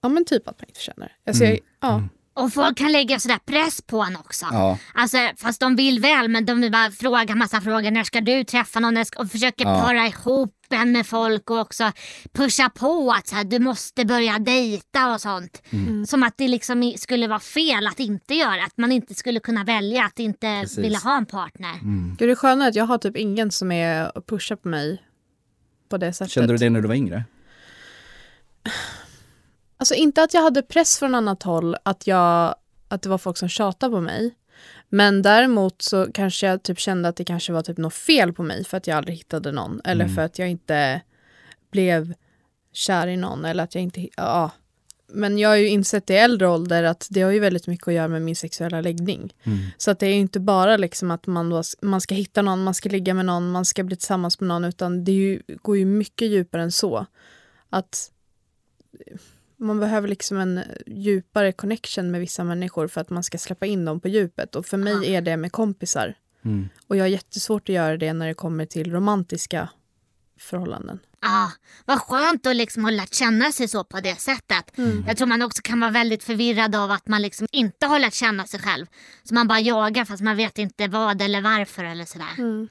Ja 0.00 0.08
men 0.08 0.24
typ 0.24 0.48
att 0.48 0.60
man 0.60 0.68
inte 0.68 0.80
känner. 0.80 1.16
Alltså, 1.26 1.44
jag, 1.44 1.58
ja. 1.80 2.02
Och 2.34 2.52
folk 2.52 2.78
kan 2.78 2.92
lägga 2.92 3.18
sådär 3.20 3.38
press 3.46 3.82
på 3.82 4.02
en 4.02 4.16
också. 4.16 4.46
Ja. 4.50 4.78
Alltså, 4.94 5.16
fast 5.36 5.60
de 5.60 5.76
vill 5.76 6.00
väl 6.00 6.28
men 6.28 6.44
de 6.46 6.60
vill 6.60 6.72
bara 6.72 6.90
fråga 6.90 7.34
massa 7.34 7.60
frågor. 7.60 7.90
När 7.90 8.04
ska 8.04 8.20
du 8.20 8.44
träffa 8.44 8.80
någon? 8.80 8.94
När 8.94 9.04
ska- 9.04 9.20
Och 9.20 9.30
försöker 9.30 9.64
Ja. 9.64 9.82
para 9.82 10.06
ihop 10.06 10.50
en 10.70 10.92
med 10.92 11.06
folk 11.06 11.50
och 11.50 11.58
också 11.58 11.92
pusha 12.32 12.70
på 12.70 13.14
att 13.18 13.26
så 13.28 13.34
här, 13.36 13.44
du 13.44 13.58
måste 13.58 14.04
börja 14.04 14.38
dejta 14.38 15.12
och 15.14 15.20
sånt. 15.20 15.62
Mm. 15.70 16.06
Som 16.06 16.22
att 16.22 16.34
det 16.36 16.48
liksom 16.48 16.92
skulle 16.96 17.28
vara 17.28 17.40
fel 17.40 17.86
att 17.86 18.00
inte 18.00 18.34
göra. 18.34 18.64
Att 18.64 18.76
man 18.78 18.92
inte 18.92 19.14
skulle 19.14 19.40
kunna 19.40 19.64
välja 19.64 20.04
att 20.04 20.18
inte 20.18 20.60
Precis. 20.60 20.76
Mm. 20.78 20.82
vilja 20.82 20.98
ha 20.98 21.16
en 21.16 21.26
partner. 21.26 21.72
Gud, 22.18 22.28
det 22.28 22.36
sköna 22.36 22.64
är 22.64 22.68
att 22.68 22.74
jag 22.74 22.84
har 22.84 22.98
typ 22.98 23.16
ingen 23.16 23.50
som 23.50 23.72
är 23.72 24.16
och 24.18 24.26
pushar 24.26 24.56
på 24.56 24.68
mig 24.68 25.02
på 25.88 25.96
det 25.96 26.12
sättet. 26.12 26.32
Kände 26.32 26.52
du 26.52 26.56
det 26.56 26.70
när 26.70 26.80
du 26.80 26.88
var 26.88 26.94
yngre? 26.94 27.24
Alltså 29.84 29.94
inte 29.94 30.22
att 30.22 30.34
jag 30.34 30.42
hade 30.42 30.62
press 30.62 30.98
från 30.98 31.14
annat 31.14 31.42
håll, 31.42 31.76
att, 31.82 32.06
jag, 32.06 32.54
att 32.88 33.02
det 33.02 33.08
var 33.08 33.18
folk 33.18 33.36
som 33.36 33.48
tjatade 33.48 33.92
på 33.92 34.00
mig. 34.00 34.34
Men 34.88 35.22
däremot 35.22 35.82
så 35.82 36.12
kanske 36.12 36.46
jag 36.46 36.62
typ 36.62 36.78
kände 36.78 37.08
att 37.08 37.16
det 37.16 37.24
kanske 37.24 37.52
var 37.52 37.62
typ 37.62 37.78
något 37.78 37.94
fel 37.94 38.32
på 38.32 38.42
mig 38.42 38.64
för 38.64 38.76
att 38.76 38.86
jag 38.86 38.96
aldrig 38.96 39.16
hittade 39.16 39.52
någon. 39.52 39.80
Eller 39.84 40.04
Mm. 40.04 40.16
för 40.16 40.22
att 40.22 40.38
jag 40.38 40.50
inte 40.50 41.00
blev 41.70 42.14
kär 42.72 43.06
i 43.06 43.16
någon. 43.16 43.44
Eller 43.44 43.64
att 43.64 43.74
jag 43.74 43.82
inte... 43.82 44.08
Ja. 44.16 44.50
Men 45.08 45.38
jag 45.38 45.48
har 45.48 45.56
ju 45.56 45.68
insett 45.68 46.10
i 46.10 46.14
äldre 46.14 46.48
ålder 46.48 46.82
att 46.82 47.06
det 47.10 47.22
har 47.22 47.30
ju 47.30 47.40
väldigt 47.40 47.66
mycket 47.66 47.88
att 47.88 47.94
göra 47.94 48.08
med 48.08 48.22
min 48.22 48.36
sexuella 48.36 48.80
läggning. 48.80 49.34
Mm. 49.42 49.58
Så 49.78 49.90
att 49.90 49.98
det 49.98 50.06
är 50.06 50.14
ju 50.14 50.20
inte 50.20 50.40
bara 50.40 50.76
liksom 50.76 51.10
att 51.10 51.26
man, 51.26 51.50
då, 51.50 51.62
man 51.82 52.00
ska 52.00 52.14
hitta 52.14 52.42
någon, 52.42 52.64
man 52.64 52.74
ska 52.74 52.88
ligga 52.88 53.14
med 53.14 53.26
någon, 53.26 53.50
man 53.50 53.64
ska 53.64 53.82
bli 53.82 53.96
tillsammans 53.96 54.40
med 54.40 54.48
någon, 54.48 54.64
utan 54.64 55.04
det 55.04 55.12
ju, 55.12 55.42
går 55.46 55.76
ju 55.76 55.84
mycket 55.84 56.28
djupare 56.28 56.62
än 56.62 56.72
så. 56.72 57.06
Att 57.70 58.10
man 59.64 59.80
behöver 59.80 60.08
liksom 60.08 60.38
en 60.38 60.60
djupare 60.86 61.52
connection 61.52 62.10
med 62.10 62.20
vissa 62.20 62.44
människor 62.44 62.88
för 62.88 63.00
att 63.00 63.10
man 63.10 63.22
ska 63.22 63.38
släppa 63.38 63.66
in 63.66 63.84
dem 63.84 64.00
på 64.00 64.08
djupet. 64.08 64.54
Och 64.56 64.66
för 64.66 64.76
mig 64.76 65.14
är 65.14 65.22
det 65.22 65.36
med 65.36 65.52
kompisar. 65.52 66.14
Mm. 66.44 66.68
Och 66.86 66.96
jag 66.96 67.02
har 67.02 67.08
jättesvårt 67.08 67.68
att 67.68 67.74
göra 67.74 67.96
det 67.96 68.12
när 68.12 68.26
det 68.26 68.34
kommer 68.34 68.66
till 68.66 68.92
romantiska 68.92 69.68
förhållanden. 70.38 70.98
Ja, 71.20 71.52
vad 71.84 72.00
skönt 72.00 72.46
att 72.46 72.56
liksom 72.56 72.84
ha 72.84 72.90
lärt 72.90 73.14
känna 73.14 73.52
sig 73.52 73.68
så 73.68 73.84
på 73.84 74.00
det 74.00 74.20
sättet. 74.20 74.72
Jag 75.06 75.16
tror 75.16 75.26
man 75.26 75.42
också 75.42 75.62
kan 75.62 75.80
vara 75.80 75.90
väldigt 75.90 76.24
förvirrad 76.24 76.74
av 76.74 76.90
att 76.90 77.08
man 77.08 77.22
liksom 77.22 77.46
inte 77.52 77.86
har 77.86 77.98
lärt 77.98 78.14
känna 78.14 78.46
sig 78.46 78.60
själv. 78.60 78.86
Så 79.22 79.34
man 79.34 79.48
bara 79.48 79.60
jagar 79.60 80.04
fast 80.04 80.22
man 80.22 80.36
vet 80.36 80.58
inte 80.58 80.88
vad 80.88 81.22
eller 81.22 81.40
varför 81.40 81.84
eller 81.84 82.04
sådär. 82.04 82.68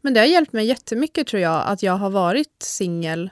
Men 0.00 0.14
det 0.14 0.20
har 0.20 0.26
hjälpt 0.26 0.52
mig 0.52 0.66
jättemycket 0.66 1.26
tror 1.26 1.42
jag 1.42 1.62
att 1.66 1.82
jag 1.82 1.96
har 1.96 2.10
varit 2.10 2.62
singel 2.62 3.30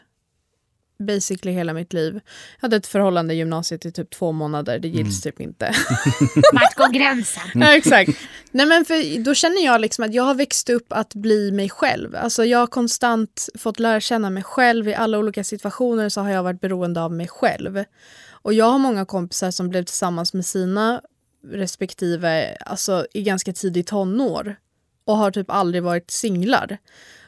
basically 1.00 1.52
hela 1.52 1.72
mitt 1.72 1.92
liv. 1.92 2.14
Jag 2.14 2.62
hade 2.62 2.76
ett 2.76 2.86
förhållande 2.86 3.34
i 3.34 3.36
gymnasiet 3.36 3.86
i 3.86 3.92
typ 3.92 4.10
två 4.10 4.32
månader, 4.32 4.78
det 4.78 4.88
gills 4.88 5.20
typ 5.20 5.40
inte. 5.40 5.66
Vart 6.52 6.74
går 6.76 6.92
gränsen? 6.92 7.42
ja, 7.54 7.76
exakt. 7.76 8.10
Nej, 8.50 8.66
men 8.66 8.84
för 8.84 9.24
då 9.24 9.34
känner 9.34 9.64
jag 9.64 9.80
liksom 9.80 10.04
att 10.04 10.14
jag 10.14 10.22
har 10.22 10.34
växt 10.34 10.70
upp 10.70 10.92
att 10.92 11.14
bli 11.14 11.52
mig 11.52 11.68
själv. 11.68 12.16
Alltså 12.16 12.44
jag 12.44 12.58
har 12.58 12.66
konstant 12.66 13.48
fått 13.58 13.80
lära 13.80 14.00
känna 14.00 14.30
mig 14.30 14.42
själv. 14.42 14.88
I 14.88 14.94
alla 14.94 15.18
olika 15.18 15.44
situationer 15.44 16.08
så 16.08 16.20
har 16.20 16.30
jag 16.30 16.42
varit 16.42 16.60
beroende 16.60 17.02
av 17.02 17.12
mig 17.12 17.28
själv. 17.28 17.84
Och 18.42 18.54
jag 18.54 18.70
har 18.70 18.78
många 18.78 19.04
kompisar 19.04 19.50
som 19.50 19.68
blev 19.68 19.84
tillsammans 19.84 20.34
med 20.34 20.46
sina 20.46 21.00
respektive 21.44 22.56
alltså, 22.66 23.06
i 23.14 23.22
ganska 23.22 23.52
tidig 23.52 23.86
tonår 23.86 24.56
och 25.10 25.16
har 25.16 25.30
typ 25.30 25.50
aldrig 25.50 25.82
varit 25.82 26.10
singlar. 26.10 26.78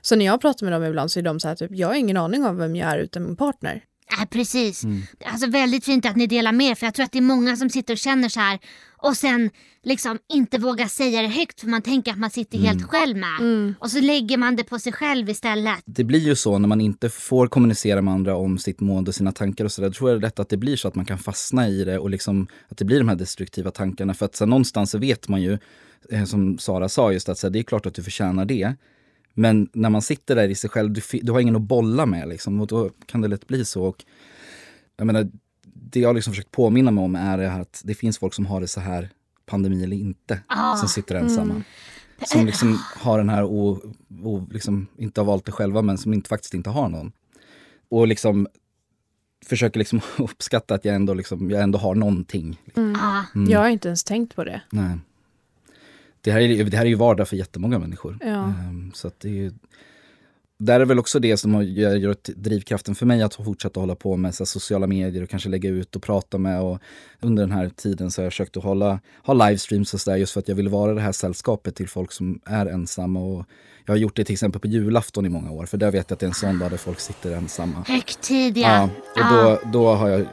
Så 0.01 0.17
när 0.17 0.25
jag 0.25 0.41
pratar 0.41 0.67
med 0.67 0.73
dem 0.73 0.85
ibland 0.85 1.11
så 1.11 1.19
är 1.19 1.23
de 1.23 1.41
så 1.41 1.49
här 1.49 1.55
typ, 1.55 1.71
jag 1.75 1.89
har 1.89 1.95
ingen 1.95 2.17
aning 2.17 2.45
om 2.45 2.57
vem 2.57 2.77
jag 2.77 2.91
är 2.91 2.99
utan 2.99 3.23
min 3.23 3.37
partner. 3.37 3.83
Nej, 4.19 4.27
precis. 4.27 4.83
Alltså 5.25 5.51
väldigt 5.51 5.85
fint 5.85 6.07
att 6.07 6.17
ni 6.17 6.27
delar 6.27 6.53
med 6.53 6.71
er 6.71 6.75
för 6.75 6.87
jag 6.87 6.95
tror 6.95 7.05
att 7.05 7.13
det 7.13 7.19
är 7.19 7.23
många 7.23 7.57
som 7.57 7.71
sitter 7.71 7.95
och 7.95 7.99
känner 7.99 8.29
så 8.29 8.41
här 8.41 8.59
och 8.97 9.17
sen 9.17 9.51
liksom 9.83 10.19
inte 10.33 10.59
vågar 10.59 10.87
säga 10.87 11.23
det 11.23 11.29
högt 11.29 11.61
för 11.61 11.69
man 11.69 11.83
tänker 11.83 12.13
att 12.13 12.19
man 12.19 12.31
sitter 12.31 12.59
helt 12.59 12.83
själv 12.83 13.17
med. 13.17 13.75
Och 13.79 13.91
så 13.91 14.01
lägger 14.01 14.37
man 14.37 14.57
det 14.57 14.65
på 14.65 14.79
sig 14.79 14.93
själv 14.93 15.31
istället. 15.31 15.83
Det 15.85 16.05
blir 16.05 16.21
ju 16.21 16.35
så 16.35 16.59
när 16.59 16.69
man 16.69 16.81
inte 16.81 17.09
får 17.09 17.47
kommunicera 17.47 18.03
med 18.03 18.15
andra 18.15 18.37
om 18.37 18.59
sitt 18.59 18.81
mående 18.81 19.09
och 19.09 19.15
sina 19.15 19.33
tankar 19.33 19.65
och 19.65 19.73
sådär. 19.73 19.89
Då 19.89 19.95
tror 19.95 20.11
jag 20.11 20.21
det 20.21 20.25
är 20.25 20.27
lätt 20.27 20.39
att 20.39 20.49
det 20.49 20.57
blir 20.57 20.77
så 20.77 20.89
att 20.89 20.95
man 20.95 21.05
kan 21.05 21.19
fastna 21.19 21.69
i 21.69 21.85
det 21.85 21.99
och 21.99 22.11
liksom 22.11 22.47
att 22.69 22.79
det 22.79 22.85
blir 22.85 22.99
de 22.99 23.09
här 23.09 23.17
destruktiva 23.17 23.71
tankarna. 23.71 24.15
För 24.15 24.27
att 24.27 24.37
så 24.37 24.47
någonstans 24.47 24.91
så 24.91 24.99
vet 24.99 25.29
man 25.29 25.43
ju, 25.43 25.59
som 26.27 26.59
Sara 26.59 26.89
sa 26.89 27.13
just 27.13 27.29
att 27.29 27.39
så 27.39 27.47
här, 27.47 27.53
det 27.53 27.59
är 27.59 27.63
klart 27.63 27.87
att 27.87 27.95
du 27.95 28.03
förtjänar 28.03 28.45
det. 28.45 28.75
Men 29.35 29.69
när 29.73 29.91
man 29.91 30.03
sitter 30.03 30.37
där 30.37 30.49
i 30.49 30.55
sig 30.55 30.71
själv, 30.71 30.93
du, 30.93 31.01
du 31.23 31.33
har 31.33 31.41
ingen 31.41 31.57
att 31.57 31.63
bolla 31.63 32.07
med 32.07 32.29
liksom, 32.29 32.61
och 32.61 32.67
då 32.67 32.91
kan 33.07 33.21
det 33.21 33.29
lätt 33.29 33.47
bli 33.47 33.65
så. 33.65 33.85
Och, 33.85 34.05
jag 34.97 35.07
menar, 35.07 35.29
det 35.65 36.01
jag 36.01 36.15
liksom 36.15 36.33
försökt 36.33 36.51
påminna 36.51 36.91
mig 36.91 37.05
om 37.05 37.17
är 37.17 37.39
att 37.39 37.83
det 37.85 37.95
finns 37.95 38.19
folk 38.19 38.35
som 38.35 38.47
har 38.47 38.61
det 38.61 38.69
så 38.69 38.81
här, 38.81 39.09
pandemi 39.47 39.85
eller 39.85 39.97
inte, 39.97 40.41
Ah. 40.47 40.77
som 40.77 40.89
sitter 40.89 41.15
ensamma. 41.15 41.63
Som 42.27 42.47
liksom 42.47 42.79
har 42.97 43.19
den 43.19 43.29
här, 43.29 43.45
o, 43.45 43.81
o, 44.23 44.47
liksom, 44.51 44.87
inte 44.97 45.21
har 45.21 45.27
valt 45.27 45.45
det 45.47 45.53
själva 45.53 45.83
men 45.83 45.99
som 45.99 46.15
inte, 46.15 46.29
faktiskt 46.29 46.55
inte 46.55 46.71
har 46.71 46.89
någon. 46.89 47.13
Och 47.89 48.07
liksom 48.09 48.47
försöker 49.47 49.79
liksom 49.79 50.01
uppskatta 50.19 50.75
att 50.75 50.85
jag 50.85 50.95
ändå, 50.95 51.15
liksom, 51.15 51.51
jag 51.51 51.63
ändå 51.63 51.79
har 51.79 51.95
någonting. 51.95 52.61
Ja, 52.75 53.25
Jag 53.49 53.59
har 53.61 53.69
inte 53.69 53.89
ens 53.89 54.05
tänkt 54.05 54.37
på 54.37 54.45
det. 54.45 54.61
Nej. 54.71 54.99
Det, 56.25 56.33
här 56.33 56.41
är, 56.41 56.47
ju- 56.47 56.65
det 56.65 56.77
här 56.77 56.85
är 56.85 56.89
ju 56.89 56.95
vardag 56.95 57.29
för 57.29 57.37
jättemånga 57.37 57.79
människor. 57.79 58.19
Ja. 58.21 58.29
Ehm, 58.45 58.91
så 58.95 59.09
att 59.09 59.21
det 59.21 59.29
är 59.29 59.33
ju, 59.33 59.53
där 60.59 60.81
är 60.81 60.85
väl 60.85 60.99
också 60.99 61.19
det 61.19 61.37
som 61.37 61.55
har- 61.55 61.63
gör, 61.63 61.95
gör 61.97 62.11
att 62.11 62.25
drivkraften 62.25 62.95
för 62.95 63.07
mig 63.07 63.23
att 63.23 63.35
fortsätta 63.35 63.81
hålla 63.81 63.95
på 63.95 64.17
med 64.17 64.35
så 64.35 64.47
sociala 64.47 64.87
medier 64.87 65.23
och 65.23 65.29
kanske 65.31 65.49
lägga 65.49 65.71
ut 65.71 65.97
och 65.97 66.03
prata 66.03 66.39
med. 66.39 66.61
Och 66.61 66.79
under 67.21 67.43
den 67.43 67.53
här 67.53 67.69
tiden 67.69 68.11
så 68.11 68.21
har 68.21 68.25
jag 68.25 68.33
försökt 68.33 68.57
att 68.57 68.63
hålla, 68.65 69.01
ha 69.25 69.35
livestreams 69.35 69.95
och 69.95 70.01
sådär 70.01 70.17
just 70.17 70.33
för 70.33 70.41
att 70.41 70.49
jag 70.49 70.55
vill 70.57 70.69
vara 70.69 70.95
det 70.95 71.01
här 71.01 71.13
sällskapet 71.13 71.75
till 71.77 71.89
folk 71.89 72.13
som 72.13 72.41
är 72.45 72.67
ensamma. 72.67 73.21
Och 73.21 73.45
jag 73.87 73.93
har 73.95 73.99
gjort 73.99 74.17
det 74.17 74.25
till 74.25 74.33
exempel 74.33 74.61
på 74.61 74.67
julafton 74.69 75.27
i 75.27 75.29
många 75.29 75.51
år 75.51 75.67
för 75.67 75.79
där 75.79 75.91
vet 75.91 76.11
jag 76.11 76.15
att 76.15 76.21
det 76.21 76.27
är 76.27 76.29
en 76.29 76.35
sån 76.35 76.59
dag 76.59 76.71
där 76.71 76.77
folk 76.77 77.01
sitter 77.01 77.33
ensamma. 77.37 77.85
högtidliga. 77.89 78.67
Ja, 78.69 78.85
och 78.85 78.91
Ja. 79.17 79.59
då, 79.65 79.71
då 79.73 79.95
har 79.95 80.09
jag 80.09 80.27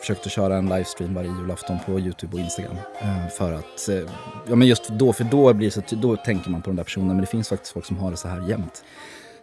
försökte 0.00 0.28
köra 0.28 0.56
en 0.56 0.68
livestream 0.68 1.14
varje 1.14 1.30
julafton 1.30 1.78
på 1.86 2.00
Youtube 2.00 2.34
och 2.34 2.40
Instagram. 2.40 2.76
Eh, 3.00 3.28
för 3.28 3.52
att, 3.52 3.88
eh, 3.88 4.10
ja 4.48 4.56
men 4.56 4.68
just 4.68 4.88
då, 4.88 5.12
för 5.12 5.24
då 5.24 5.52
blir 5.54 5.70
det 5.70 5.88
så, 5.88 5.96
då 5.96 6.16
tänker 6.16 6.50
man 6.50 6.62
på 6.62 6.70
den 6.70 6.76
där 6.76 6.84
personen, 6.84 7.08
men 7.08 7.20
det 7.20 7.26
finns 7.26 7.48
faktiskt 7.48 7.72
folk 7.72 7.86
som 7.86 7.96
har 7.96 8.10
det 8.10 8.16
så 8.16 8.28
här 8.28 8.48
jämt. 8.48 8.84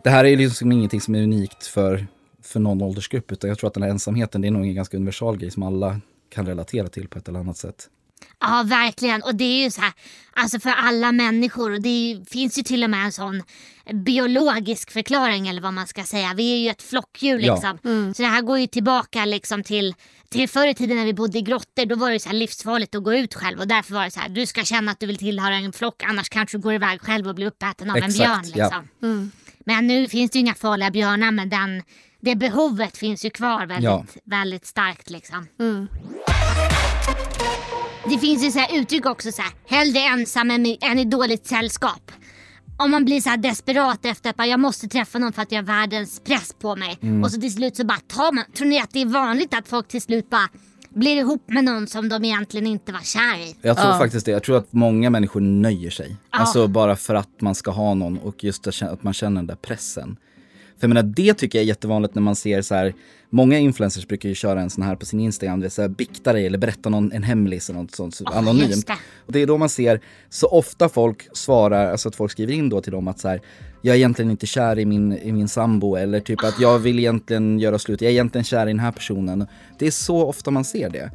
Det 0.03 0.09
här 0.09 0.25
är 0.25 0.37
liksom 0.37 0.71
ingenting 0.71 1.01
som 1.01 1.15
är 1.15 1.23
unikt 1.23 1.67
för, 1.67 2.07
för 2.41 2.59
någon 2.59 2.81
åldersgrupp, 2.81 3.31
utan 3.31 3.47
jag 3.47 3.57
tror 3.59 3.67
att 3.67 3.73
den 3.73 3.83
här 3.83 3.89
ensamheten, 3.89 4.41
det 4.41 4.47
är 4.47 4.51
nog 4.51 4.63
en 4.63 4.75
ganska 4.75 4.97
universal 4.97 5.37
grej 5.37 5.51
som 5.51 5.63
alla 5.63 6.01
kan 6.29 6.45
relatera 6.45 6.87
till 6.87 7.07
på 7.07 7.19
ett 7.19 7.27
eller 7.27 7.39
annat 7.39 7.57
sätt. 7.57 7.89
Ja, 8.39 8.63
verkligen. 8.65 9.23
Och 9.23 9.35
det 9.35 9.43
är 9.43 9.63
ju 9.63 9.71
så 9.71 9.81
här, 9.81 9.93
alltså 10.33 10.59
för 10.59 10.69
alla 10.69 11.11
människor. 11.11 11.71
Och 11.71 11.81
det 11.81 11.89
är 11.89 12.13
ju- 12.15 12.25
finns 12.25 12.57
ju 12.57 12.63
till 12.63 12.83
och 12.83 12.89
med 12.89 13.05
en 13.05 13.11
sån 13.11 13.43
biologisk 13.93 14.91
förklaring 14.91 15.47
eller 15.47 15.61
vad 15.61 15.73
man 15.73 15.87
ska 15.87 16.03
säga. 16.03 16.33
Vi 16.33 16.53
är 16.53 16.57
ju 16.57 16.69
ett 16.69 16.81
flockdjur 16.81 17.39
Ja. 17.39 17.53
liksom. 17.53 18.13
Så 18.15 18.21
det 18.21 18.27
här 18.27 18.41
går 18.41 18.59
ju 18.59 18.67
tillbaka 18.67 19.25
liksom 19.25 19.63
till, 19.63 19.95
till 20.29 20.49
förr 20.49 20.67
i 20.67 20.73
tiden 20.73 20.97
när 20.97 21.05
vi 21.05 21.13
bodde 21.13 21.37
i 21.37 21.41
grottor. 21.41 21.85
Då 21.85 21.95
var 21.95 22.11
det 22.11 22.19
så 22.19 22.29
här 22.29 22.35
livsfarligt 22.35 22.95
att 22.95 23.03
gå 23.03 23.13
ut 23.13 23.33
själv 23.33 23.59
och 23.59 23.67
därför 23.67 23.93
var 23.93 24.03
det 24.03 24.11
så 24.11 24.19
här, 24.19 24.29
du 24.29 24.45
ska 24.45 24.63
känna 24.63 24.91
att 24.91 24.99
du 24.99 25.05
vill 25.05 25.17
tillhöra 25.17 25.55
en 25.55 25.73
flock 25.73 26.03
annars 26.03 26.29
kanske 26.29 26.57
du 26.57 26.61
går 26.61 26.73
iväg 26.73 27.01
själv 27.01 27.27
och 27.27 27.35
blir 27.35 27.47
uppäten 27.47 27.89
av 27.89 27.97
en 27.97 28.03
Exakt, 28.03 28.53
björn. 28.53 28.69
ja. 28.71 28.83
Liksom. 28.99 29.31
Men 29.65 29.87
nu 29.87 30.07
finns 30.07 30.31
det 30.31 30.37
ju 30.37 30.41
inga 30.45 30.53
farliga 30.55 30.91
björnar 30.91 31.31
men 31.31 31.49
den, 31.49 31.83
det 32.21 32.35
behovet 32.35 32.97
finns 32.97 33.25
ju 33.25 33.29
kvar 33.29 33.65
väldigt, 33.65 33.83
Ja. 33.83 34.05
väldigt 34.23 34.65
starkt 34.65 35.09
liksom. 35.09 35.47
Det 38.09 38.17
finns 38.17 38.43
ju 38.43 38.51
så 38.51 38.59
här 38.59 38.79
uttryck 38.79 39.05
också 39.05 39.31
så 39.31 39.41
här, 39.41 39.51
hellre 39.67 39.99
ensam 39.99 40.51
än 40.51 40.65
i, 40.65 40.77
än 40.81 40.99
i 40.99 41.05
dåligt 41.05 41.47
sällskap. 41.47 42.11
Om 42.77 42.91
man 42.91 43.05
blir 43.05 43.21
så 43.21 43.29
här 43.29 43.37
desperat 43.37 44.05
efter 44.05 44.29
att 44.29 44.35
bara, 44.35 44.47
jag 44.47 44.59
måste 44.59 44.87
träffa 44.87 45.19
någon 45.19 45.33
för 45.33 45.41
att 45.41 45.51
jag 45.51 45.59
har 45.59 45.63
världens 45.67 46.19
press 46.19 46.53
på 46.61 46.75
mig. 46.75 46.99
Och 47.23 47.31
så 47.31 47.41
till 47.41 47.53
slut 47.53 47.75
så 47.75 47.85
bara 47.85 47.97
tar 48.07 48.31
man, 48.31 48.43
tror 48.57 48.67
ni 48.67 48.79
att 48.81 48.91
det 48.91 49.01
är 49.01 49.05
vanligt 49.05 49.53
att 49.53 49.67
folk 49.67 49.87
till 49.87 50.01
slut 50.01 50.29
bara 50.29 50.49
blir 50.89 51.15
ihop 51.17 51.43
med 51.49 51.63
någon 51.63 51.87
som 51.87 52.09
de 52.09 52.25
egentligen 52.25 52.67
inte 52.67 52.91
var 52.91 52.99
kär 52.99 53.37
i? 53.37 53.55
Jag 53.61 53.77
tror 53.77 53.89
Ja. 53.89 53.97
faktiskt 53.97 54.25
det. 54.25 54.31
Jag 54.31 54.43
tror 54.43 54.57
att 54.57 54.73
många 54.73 55.09
människor 55.09 55.41
nöjer 55.41 55.89
sig. 55.89 56.15
Ja. 56.31 56.39
Alltså 56.39 56.67
bara 56.67 56.95
för 56.95 57.15
att 57.15 57.41
man 57.41 57.55
ska 57.55 57.71
ha 57.71 57.93
någon 57.93 58.17
och 58.17 58.43
just 58.43 58.67
att 58.67 58.81
att 58.81 59.03
man 59.03 59.13
känner 59.13 59.35
den 59.35 59.47
där 59.47 59.55
pressen. 59.55 60.17
För 60.79 60.87
jag 60.87 60.89
menar, 60.89 61.03
det 61.03 61.33
tycker 61.33 61.59
jag 61.59 61.63
är 61.63 61.67
jättevanligt 61.67 62.15
när 62.15 62.21
man 62.21 62.35
ser 62.35 62.61
så 62.61 62.75
här, 62.75 62.93
många 63.29 63.57
influencers 63.59 64.07
brukar 64.07 64.29
ju 64.29 64.35
köra 64.35 64.61
en 64.61 64.69
sån 64.69 64.83
här 64.83 64.95
på 64.95 65.05
sin 65.05 65.19
Instagram, 65.19 65.59
det 65.59 65.65
är 65.67 65.69
så 65.69 65.81
här, 65.81 65.89
bikta 65.89 66.33
dig 66.33 66.45
eller 66.45 66.57
berätta 66.57 66.89
någon, 66.89 67.11
en 67.11 67.23
hemlis 67.23 67.69
eller 67.69 67.79
något 67.81 67.95
sånt 67.95 68.15
så 68.15 68.23
Ja, 68.27 68.33
anonymt. 68.37 68.87
det. 68.87 68.93
Och 69.25 69.31
det 69.31 69.39
är 69.39 69.47
då 69.47 69.57
man 69.57 69.69
ser 69.69 70.01
så 70.29 70.47
ofta 70.47 70.89
folk 70.89 71.27
svarar, 71.37 71.91
alltså 71.91 72.09
att 72.09 72.15
folk 72.15 72.31
skriver 72.31 72.53
in 72.53 72.69
då 72.69 72.81
till 72.81 72.91
dem 72.91 73.07
att 73.07 73.19
så 73.19 73.27
här, 73.27 73.41
jag 73.81 73.93
är 73.93 73.97
egentligen 73.97 74.31
inte 74.31 74.45
kär 74.47 74.79
i 74.79 74.85
min, 74.85 75.13
i 75.17 75.31
min 75.31 75.47
sambo 75.47 75.95
eller 75.95 76.19
typ 76.19 76.43
att 76.43 76.59
jag 76.59 76.79
vill 76.79 76.99
egentligen 76.99 77.59
göra 77.59 77.79
slut, 77.79 78.01
jag 78.01 78.09
är 78.09 78.13
egentligen 78.13 78.43
kär 78.45 78.67
i 78.67 78.69
den 78.69 78.79
här 78.79 78.91
personen. 78.91 79.47
Det 79.79 79.87
är 79.87 79.91
så 79.91 80.25
ofta 80.27 80.51
man 80.51 80.63
ser 80.65 80.89
det. 80.89 81.11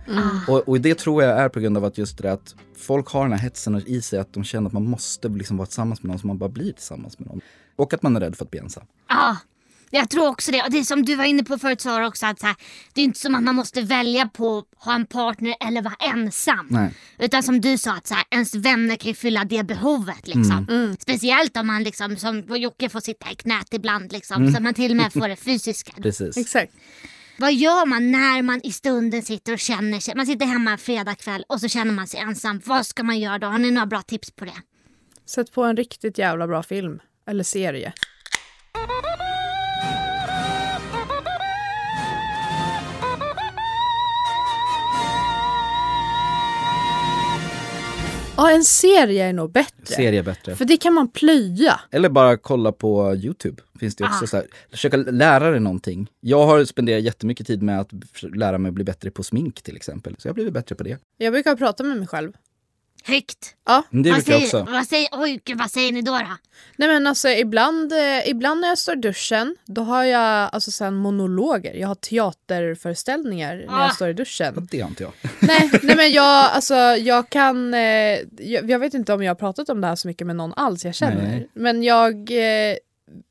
Och, 0.49 0.69
och 0.69 0.81
det 0.81 0.99
tror 0.99 1.23
jag 1.23 1.39
är 1.41 1.49
på 1.49 1.61
grund 1.61 1.77
av 1.77 1.85
att 1.85 1.99
just 1.99 2.19
det 2.19 2.33
att 2.33 2.55
folk 2.77 3.09
har 3.09 3.23
den 3.23 3.33
här 3.33 3.39
hetsen 3.39 3.83
i 3.87 4.01
sig 4.03 4.19
att 4.19 4.33
de 4.33 4.45
känner 4.45 4.67
att 4.67 4.73
man 4.73 4.87
måste 4.89 5.29
liksom 5.29 5.57
vara 5.57 5.67
tillsammans 5.67 6.03
med 6.03 6.09
någon 6.11 6.19
så 6.19 6.27
man 6.27 6.39
bara 6.39 6.49
blir 6.49 6.73
tillsammans 6.73 7.19
med 7.19 7.29
någon. 7.29 7.41
Och 7.77 7.95
att 7.95 8.03
man 8.03 8.17
är 8.17 8.21
rädd 8.21 8.37
för 8.37 8.45
att 8.45 8.51
bli 8.51 8.61
ensam. 8.61 8.85
Ja, 9.09 9.37
jag 9.95 10.11
tror 10.11 10.29
också 10.29 10.53
det. 10.53 10.63
Och 10.63 10.71
det 10.71 10.79
är 10.79 10.83
som 10.83 11.05
du 11.05 11.17
var 11.17 11.25
inne 11.25 11.45
på 11.45 11.59
förut 11.59 11.81
Sara 11.81 12.07
också 12.07 12.27
att 12.27 12.41
så 12.41 12.47
här, 12.47 12.57
det 12.93 13.01
är 13.01 13.05
inte 13.05 13.19
som 13.19 13.35
att 13.35 13.43
man 13.43 13.55
måste 13.55 13.83
välja 13.83 14.27
på 14.29 14.59
att 14.59 14.85
ha 14.85 14.95
en 14.95 15.07
partner 15.07 15.57
eller 15.61 15.83
vara 15.83 15.95
ensam. 16.15 16.67
Nej. 16.71 16.95
Utan 17.19 17.43
som 17.43 17.61
du 17.61 17.79
sa 17.79 17.93
att 17.93 18.07
så 18.07 18.15
här, 18.15 18.25
ens 18.31 18.55
vänner 18.55 18.97
kan 18.97 19.09
ju 19.09 19.15
fylla 19.15 19.45
det 19.45 19.63
behovet 19.63 20.29
liksom. 20.29 20.67
Mm. 20.71 20.97
Speciellt 21.01 21.57
om 21.57 21.67
man 21.67 21.83
liksom 21.83 22.17
som 22.17 22.57
Jocke 22.57 22.89
får 22.89 23.01
sitta 23.01 23.31
i 23.31 23.35
knät 23.35 23.75
ibland 23.75 24.13
liksom. 24.13 24.43
Mm. 24.43 24.55
Så 24.55 24.63
man 24.63 24.75
till 24.75 24.91
och 24.91 24.97
med 24.97 25.13
får 25.19 25.29
det 25.29 25.37
fysiska. 25.37 25.93
Precis. 26.03 26.37
Exakt. 26.37 26.73
Vad 27.39 27.55
gör 27.55 27.87
man 27.87 28.13
när 28.13 28.43
man 28.43 28.61
i 28.65 28.73
stunden 28.73 29.23
sitter 29.23 29.53
och 29.53 29.59
känner 29.59 30.01
sig, 30.01 30.15
man 30.15 30.27
sitter 30.27 30.47
hemma 30.47 30.71
en 30.71 30.79
fredagkväll 30.79 31.45
och 31.49 31.61
så 31.61 31.69
känner 31.69 31.93
man 31.93 32.07
sig 32.07 32.21
ensam. 32.21 32.61
Vad 32.65 32.87
ska 32.87 33.03
man 33.03 33.21
göra 33.21 33.39
då? 33.39 33.47
Har 33.47 33.59
ni 33.59 33.71
några 33.71 33.87
bra 33.87 34.03
tips 34.03 34.31
på 34.31 34.45
det? 34.45 34.63
Sätt 35.27 35.53
på 35.53 35.65
en 35.65 35.77
riktigt 35.77 36.19
jävla 36.19 36.47
bra 36.47 36.63
film. 36.63 37.01
Eller 37.27 37.45
serie. 37.45 37.93
Ja, 48.43 48.51
en 48.51 48.65
serie 48.65 49.25
är 49.25 49.33
nog 49.33 49.53
bättre. 49.53 49.95
Serie 49.95 50.19
är 50.19 50.23
bättre. 50.23 50.57
För 50.57 50.65
det 50.65 50.77
kan 50.77 50.95
man 50.95 51.09
plöja. 51.09 51.81
Eller 51.91 52.09
bara 52.09 52.37
kolla 52.37 52.73
på 52.73 53.15
Youtube. 53.17 53.63
Finns 53.81 53.97
det 53.97 54.05
också 54.05 54.25
Ah. 54.25 54.27
så 54.27 54.37
här, 54.37 54.47
försöka 54.71 54.97
lära 54.97 55.51
dig 55.51 55.61
någonting. 55.61 56.09
Jag 56.21 56.47
har 56.47 56.65
spenderat 56.65 57.03
jättemycket 57.03 57.47
tid 57.47 57.63
med 57.63 57.81
att 57.81 57.91
lära 58.37 58.59
mig 58.59 58.69
att 58.69 58.75
bli 58.75 58.85
bättre 58.85 59.11
på 59.11 59.23
smink 59.23 59.63
till 59.63 59.77
exempel. 59.77 60.15
Så 60.19 60.29
jag 60.29 60.31
har 60.31 60.35
blivit 60.35 60.53
bättre 60.53 60.75
på 60.75 60.83
det. 60.85 60.99
Jag 61.17 61.33
brukar 61.33 61.57
prata 61.57 61.85
med 61.85 61.97
mig 61.99 62.07
själv. 62.07 62.33
Högt. 63.05 63.55
Ja. 63.67 63.83
Det 63.91 64.11
vad, 64.11 64.19
jag 64.19 64.25
säger, 64.27 64.45
också. 64.45 64.67
vad, 64.73 64.87
säger, 64.87 65.09
oj, 65.13 65.41
gud, 65.45 65.59
vad 65.59 65.71
säger 65.71 65.93
ni 65.93 66.03
då? 66.03 66.13
då? 66.13 66.37
Nej 66.77 66.89
men 66.89 67.07
alltså 67.07 67.29
ibland, 67.29 67.93
eh, 67.93 68.29
ibland 68.29 68.61
när 68.61 68.69
jag 68.69 68.79
står 68.79 68.97
i 68.97 69.01
duschen, 69.01 69.57
då 69.67 69.83
har 69.83 70.05
jag 70.05 70.49
alltså 70.53 70.71
sen 70.71 70.95
monologer. 70.95 71.75
Jag 71.75 71.89
har 71.89 71.95
teaterföreställningar 71.95 73.57
när 73.67 73.81
Ah. 73.81 73.83
jag 73.87 73.95
står 73.95 74.09
i 74.09 74.13
duschen. 74.13 74.69
Det 74.71 74.81
har 74.81 74.89
inte 74.89 75.03
jag. 75.03 75.13
nej, 75.41 75.71
nej 75.83 75.97
men 75.97 76.13
jag, 76.13 76.27
alltså, 76.51 76.75
jag 76.75 77.29
kan... 77.31 77.75
Eh, 77.75 77.81
jag, 78.39 78.71
jag 78.71 78.79
vet 78.79 78.95
inte 78.95 79.13
om 79.13 79.23
jag 79.23 79.31
har 79.31 79.35
pratat 79.35 79.69
om 79.69 79.81
det 79.81 79.87
här 79.87 79.97
så 79.97 80.09
mycket 80.09 80.27
med 80.27 80.37
någon 80.37 80.55
alls 80.55 80.85
jag 80.85 80.95
känner. 80.95 81.23
Nej. 81.23 81.49
Men 81.55 81.83
jag 81.83 82.13
eh, 82.31 82.77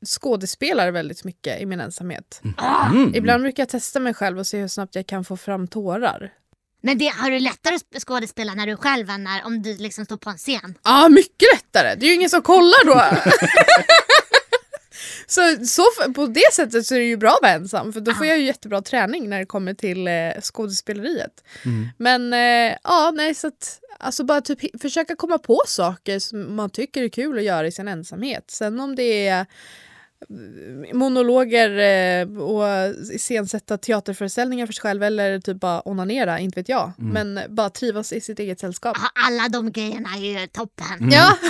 skådespelar 0.06 0.90
väldigt 0.90 1.24
mycket 1.24 1.60
i 1.60 1.66
min 1.66 1.80
ensamhet. 1.80 2.40
Ah, 2.56 2.86
Mm. 2.90 3.14
Ibland 3.14 3.42
brukar 3.42 3.60
jag 3.62 3.68
testa 3.68 4.00
mig 4.00 4.14
själv 4.14 4.38
och 4.38 4.46
se 4.46 4.58
hur 4.60 4.68
snabbt 4.68 4.94
jag 4.94 5.06
kan 5.06 5.24
få 5.24 5.36
fram 5.36 5.68
tårar. 5.68 6.32
Men 6.82 6.98
det, 6.98 7.06
har 7.06 7.30
du 7.30 7.38
lättare 7.38 7.74
att 7.74 8.02
skådespela 8.02 8.54
när 8.54 8.66
du 8.66 8.76
själv 8.76 9.10
än 9.10 9.24
när, 9.24 9.46
om 9.46 9.62
du 9.62 9.76
liksom 9.76 10.04
står 10.04 10.16
på 10.16 10.30
en 10.30 10.36
scen? 10.36 10.74
Ja, 10.84 11.08
mycket 11.08 11.48
lättare! 11.54 11.94
Det 11.94 12.06
är 12.06 12.08
ju 12.08 12.14
ingen 12.14 12.30
som 12.30 12.42
kollar 12.42 12.86
då. 12.86 13.16
så, 15.26 15.66
så 15.66 16.12
på 16.14 16.26
det 16.26 16.52
sättet 16.52 16.86
så 16.86 16.94
är 16.94 16.98
det 16.98 17.04
ju 17.04 17.16
bra 17.16 17.30
att 17.30 17.42
vara 17.42 17.52
ensam 17.52 17.92
för 17.92 18.00
då 18.00 18.14
får 18.14 18.26
jag 18.26 18.38
ju 18.38 18.44
jättebra 18.44 18.82
träning 18.82 19.28
när 19.28 19.38
det 19.38 19.46
kommer 19.46 19.74
till 19.74 20.08
eh, 20.08 20.40
skådespeleriet. 20.42 21.44
Mm. 21.64 21.88
Men 21.98 22.32
eh, 22.32 22.76
ja, 22.84 23.12
nej 23.14 23.34
så 23.34 23.46
att 23.46 23.80
alltså 23.98 24.24
bara 24.24 24.40
typ 24.40 24.80
försöka 24.82 25.16
komma 25.16 25.38
på 25.38 25.62
saker 25.66 26.18
som 26.18 26.56
man 26.56 26.70
tycker 26.70 27.02
är 27.02 27.08
kul 27.08 27.38
att 27.38 27.44
göra 27.44 27.66
i 27.66 27.72
sin 27.72 27.88
ensamhet. 27.88 28.44
Sen 28.48 28.80
om 28.80 28.96
det 28.96 29.28
är 29.28 29.46
monologer 30.92 31.70
eh, 31.78 32.38
och 32.38 32.94
iscensätta 33.12 33.78
teaterföreställningar 33.78 34.66
för 34.66 34.72
sig 34.72 34.82
själv 34.82 35.02
eller 35.02 35.40
typ 35.40 35.60
bara 35.60 35.88
onanera, 35.88 36.38
inte 36.38 36.60
vet 36.60 36.68
jag. 36.68 36.92
Men 36.96 37.40
bara 37.48 37.70
trivas 37.70 38.12
i 38.12 38.20
sitt 38.20 38.38
eget 38.38 38.60
sällskap. 38.60 38.96
Alla 39.26 39.48
de 39.48 39.72
grejerna 39.72 40.08
är 40.16 40.40
ju 40.40 40.46
toppen. 40.46 41.10
Ja, 41.12 41.36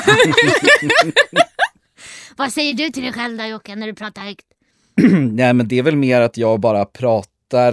Vad 2.36 2.52
säger 2.52 2.74
du 2.74 2.90
till 2.90 3.02
dig 3.02 3.12
själv 3.12 3.38
då 3.38 3.44
Jocke 3.44 3.76
när 3.76 3.86
du 3.86 3.94
pratar 3.94 4.22
högt? 4.22 4.46
Nej 5.32 5.52
men 5.52 5.68
det 5.68 5.78
är 5.78 5.82
väl 5.82 5.96
mer 5.96 6.20
att 6.20 6.36
jag 6.36 6.60
bara 6.60 6.84
pratar 6.84 7.31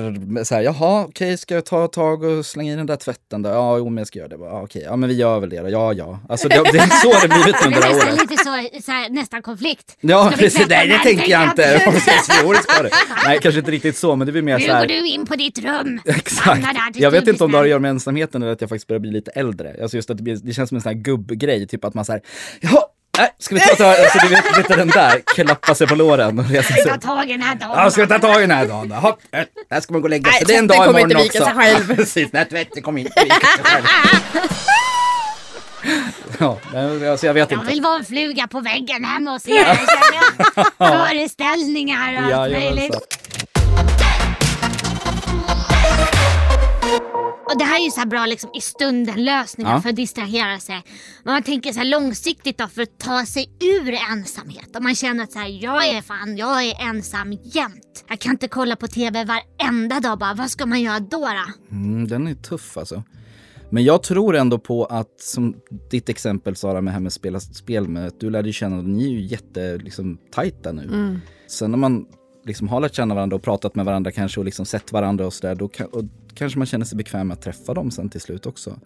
med 0.09 0.47
så 0.47 0.55
här, 0.55 0.61
jaha 0.61 1.05
okej 1.09 1.37
ska 1.37 1.55
jag 1.55 1.65
ta 1.65 1.85
ett 1.85 1.91
tag 1.91 2.23
och 2.23 2.45
slänga 2.45 2.73
i 2.73 2.75
den 2.75 2.85
där 2.85 2.95
tvätten 2.95 3.41
då? 3.41 3.49
Ja 3.49 3.77
jo 3.77 3.89
men 3.89 3.97
jag 3.97 4.07
ska 4.07 4.19
göra 4.19 4.27
det. 4.27 4.35
Ja, 4.39 4.61
okej, 4.61 4.81
ja 4.85 4.95
men 4.95 5.09
vi 5.09 5.15
gör 5.15 5.39
väl 5.39 5.49
det 5.49 5.59
då. 5.61 5.69
Ja 5.69 5.93
ja. 5.93 6.19
Alltså 6.29 6.47
det, 6.47 6.55
det 6.71 6.77
är 6.77 6.87
så 6.87 7.27
det 7.27 7.33
blivit 7.33 7.65
under 7.65 7.81
det 7.81 7.87
är 7.87 7.89
här 7.89 7.93
nästan 7.95 8.13
året. 8.13 8.21
lite 8.31 8.43
så, 8.43 8.81
så 8.85 8.91
här, 8.91 9.09
nästan 9.09 9.41
konflikt. 9.41 9.97
Ja 10.01 10.27
Ska 10.27 10.37
precis, 10.37 10.67
nej 10.69 10.87
det 10.87 10.93
den? 10.93 11.03
tänker 11.03 11.31
jag 11.31 11.43
inte. 11.43 11.79
Så, 11.79 12.53
ska 12.63 12.83
det. 12.83 12.89
Nej 13.25 13.39
kanske 13.41 13.59
inte 13.59 13.71
riktigt 13.71 13.97
så 13.97 14.15
men 14.15 14.25
det 14.25 14.31
blir 14.31 14.41
mer 14.41 14.59
så 14.59 14.67
Nu 14.67 14.73
här. 14.73 14.81
går 14.81 14.87
du 14.87 15.07
in 15.07 15.25
på 15.25 15.35
ditt 15.35 15.59
rum. 15.65 15.99
Exakt. 16.05 16.67
Jag 16.95 17.11
vet 17.11 17.27
inte 17.27 17.43
om 17.43 17.51
det 17.51 17.57
har 17.57 17.63
att 17.63 17.69
göra 17.69 17.79
med 17.79 17.89
ensamheten 17.89 18.41
eller 18.43 18.51
att 18.53 18.61
jag 18.61 18.69
faktiskt 18.69 18.87
börjar 18.87 18.99
bli 18.99 19.11
lite 19.11 19.31
äldre. 19.31 19.75
Alltså 19.81 19.97
just 19.97 20.09
att 20.09 20.17
det, 20.17 20.23
blir, 20.23 20.35
det 20.43 20.53
känns 20.53 20.69
som 20.69 20.75
en 20.75 20.81
sån 20.81 20.89
här 20.93 20.99
gubbgrej, 20.99 21.67
typ 21.67 21.85
att 21.85 21.93
man 21.93 22.05
säger 22.05 22.21
jaha, 22.61 22.81
nej, 23.19 23.29
ska 23.39 23.55
vi 23.55 23.61
ta 23.61 23.85
alltså 23.87 24.19
du 24.21 24.27
vet, 24.27 24.43
du, 24.67 24.75
den 24.75 24.87
där, 24.87 25.21
klappa 25.35 25.75
sig 25.75 25.87
på 25.87 25.95
låren 25.95 26.39
och 26.39 26.49
resa 26.49 26.73
sig 26.73 26.83
Ta 26.83 26.95
upp. 26.95 27.01
tag 27.01 27.29
i 27.29 27.31
den 27.31 27.41
här 27.41 27.55
dagen. 27.55 27.71
Ja, 27.75 27.91
ska 27.91 28.01
vi 28.01 28.07
ta 28.07 28.19
tag 28.19 28.37
i 28.37 28.41
den 28.41 28.51
här 28.51 28.65
dagen 28.65 28.89
då? 28.89 28.95
Hopp, 28.95 29.19
eh, 29.31 29.41
där 29.69 29.81
ska 29.81 29.93
man 29.93 30.01
gå 30.01 30.05
och 30.05 30.09
lägga 30.09 30.31
sig. 30.31 30.41
Nej, 30.41 30.43
Det 30.47 30.55
är 30.55 30.59
en 30.59 30.67
dag 30.67 30.77
kommer 30.77 30.99
imorgon 30.99 31.11
inte 31.11 31.23
vika 31.23 31.43
också. 31.43 31.55
sig 31.55 31.63
själv. 31.73 31.95
Precis, 31.95 32.29
nej 32.33 32.45
tvätten 32.45 32.83
kommer 32.83 33.01
inte 33.01 33.23
vika 33.23 33.35
sig 33.35 33.63
själv. 33.63 33.85
Ja, 36.39 36.57
nej, 36.73 37.09
alltså 37.09 37.25
jag 37.25 37.33
vet 37.33 37.51
Jag 37.51 37.59
inte. 37.59 37.71
vill 37.73 37.81
vara 37.81 37.95
en 37.95 38.05
fluga 38.05 38.47
på 38.47 38.59
väggen 38.61 39.03
hemma 39.03 39.31
hos 39.31 39.47
er 39.47 39.77
jag. 40.77 40.97
Föreställningar 41.07 42.27
och 42.27 42.33
allt 42.41 42.51
möjligt. 42.51 42.95
Och 47.51 47.57
det 47.59 47.63
här 47.65 47.79
är 47.79 47.83
ju 47.85 47.91
så 47.91 47.99
här 47.99 48.07
bra 48.07 48.25
liksom, 48.25 48.49
i 48.53 48.61
stunden 48.61 49.25
lösningar 49.25 49.71
Ja. 49.73 49.81
för 49.81 49.89
att 49.89 49.95
distrahera 49.95 50.59
sig. 50.59 50.83
Men 51.23 51.33
man 51.33 51.43
tänker 51.43 51.71
så 51.73 51.79
här 51.79 51.85
långsiktigt 51.85 52.57
då 52.57 52.67
för 52.67 52.81
att 52.81 52.97
ta 52.99 53.25
sig 53.25 53.49
ur 53.59 53.93
ensamhet. 54.11 54.75
Om 54.75 54.83
man 54.83 54.95
känner 54.95 55.23
att 55.23 55.31
så 55.31 55.39
här, 55.39 55.47
jag 55.63 55.87
är 55.87 56.01
fan, 56.01 56.37
jag 56.37 56.63
är 56.63 56.81
ensam 56.89 57.31
jämt. 57.43 58.05
Jag 58.09 58.19
kan 58.19 58.31
inte 58.31 58.47
kolla 58.47 58.75
på 58.75 58.87
TV 58.87 59.25
varenda 59.25 59.99
dag 59.99 60.19
bara. 60.19 60.33
Vad 60.33 60.51
ska 60.51 60.65
man 60.65 60.81
göra 60.81 60.99
då? 60.99 61.17
då? 61.19 61.75
Mm, 61.75 62.07
den 62.07 62.27
är 62.27 62.35
tuff 62.35 62.77
alltså. 62.77 63.03
Men 63.71 63.83
jag 63.83 64.03
tror 64.03 64.35
ändå 64.35 64.59
på 64.59 64.85
att, 64.85 65.21
som 65.21 65.55
ditt 65.91 66.09
exempel 66.09 66.55
Sara 66.55 66.81
med 66.81 66.91
det 66.91 66.93
här 66.93 66.99
med 66.99 67.13
spela 67.13 67.39
spel 67.39 67.87
med, 67.87 68.07
att 68.07 68.19
du 68.19 68.29
lärde 68.29 68.49
ju 68.49 68.53
känna, 68.53 68.81
ni 68.81 69.05
är 69.05 69.09
ju 69.09 69.21
jätte 69.21 69.77
liksom, 69.77 70.17
tajta 70.31 70.71
nu. 70.71 71.19
Sen 71.47 71.71
när 71.71 71.77
man 71.77 72.05
liksom 72.45 72.67
har 72.67 72.79
lärt 72.79 72.95
känna 72.95 73.15
varandra 73.15 73.35
och 73.35 73.43
pratat 73.43 73.75
med 73.75 73.85
varandra 73.85 74.11
kanske 74.11 74.39
och 74.39 74.45
liksom 74.45 74.65
sett 74.65 74.91
varandra 74.91 75.25
och 75.25 75.33
sådär, 75.33 75.55
då 75.55 75.67
kan, 75.67 75.87
och 75.87 76.03
kanske 76.33 76.59
man 76.59 76.65
känner 76.65 76.85
sig 76.85 76.97
bekväm 76.97 77.27
med 77.27 77.35
att 77.35 77.41
träffa 77.41 77.73
dem 77.73 77.91
sen 77.91 78.09
till 78.09 78.21
slut 78.21 78.45
också. 78.45 78.79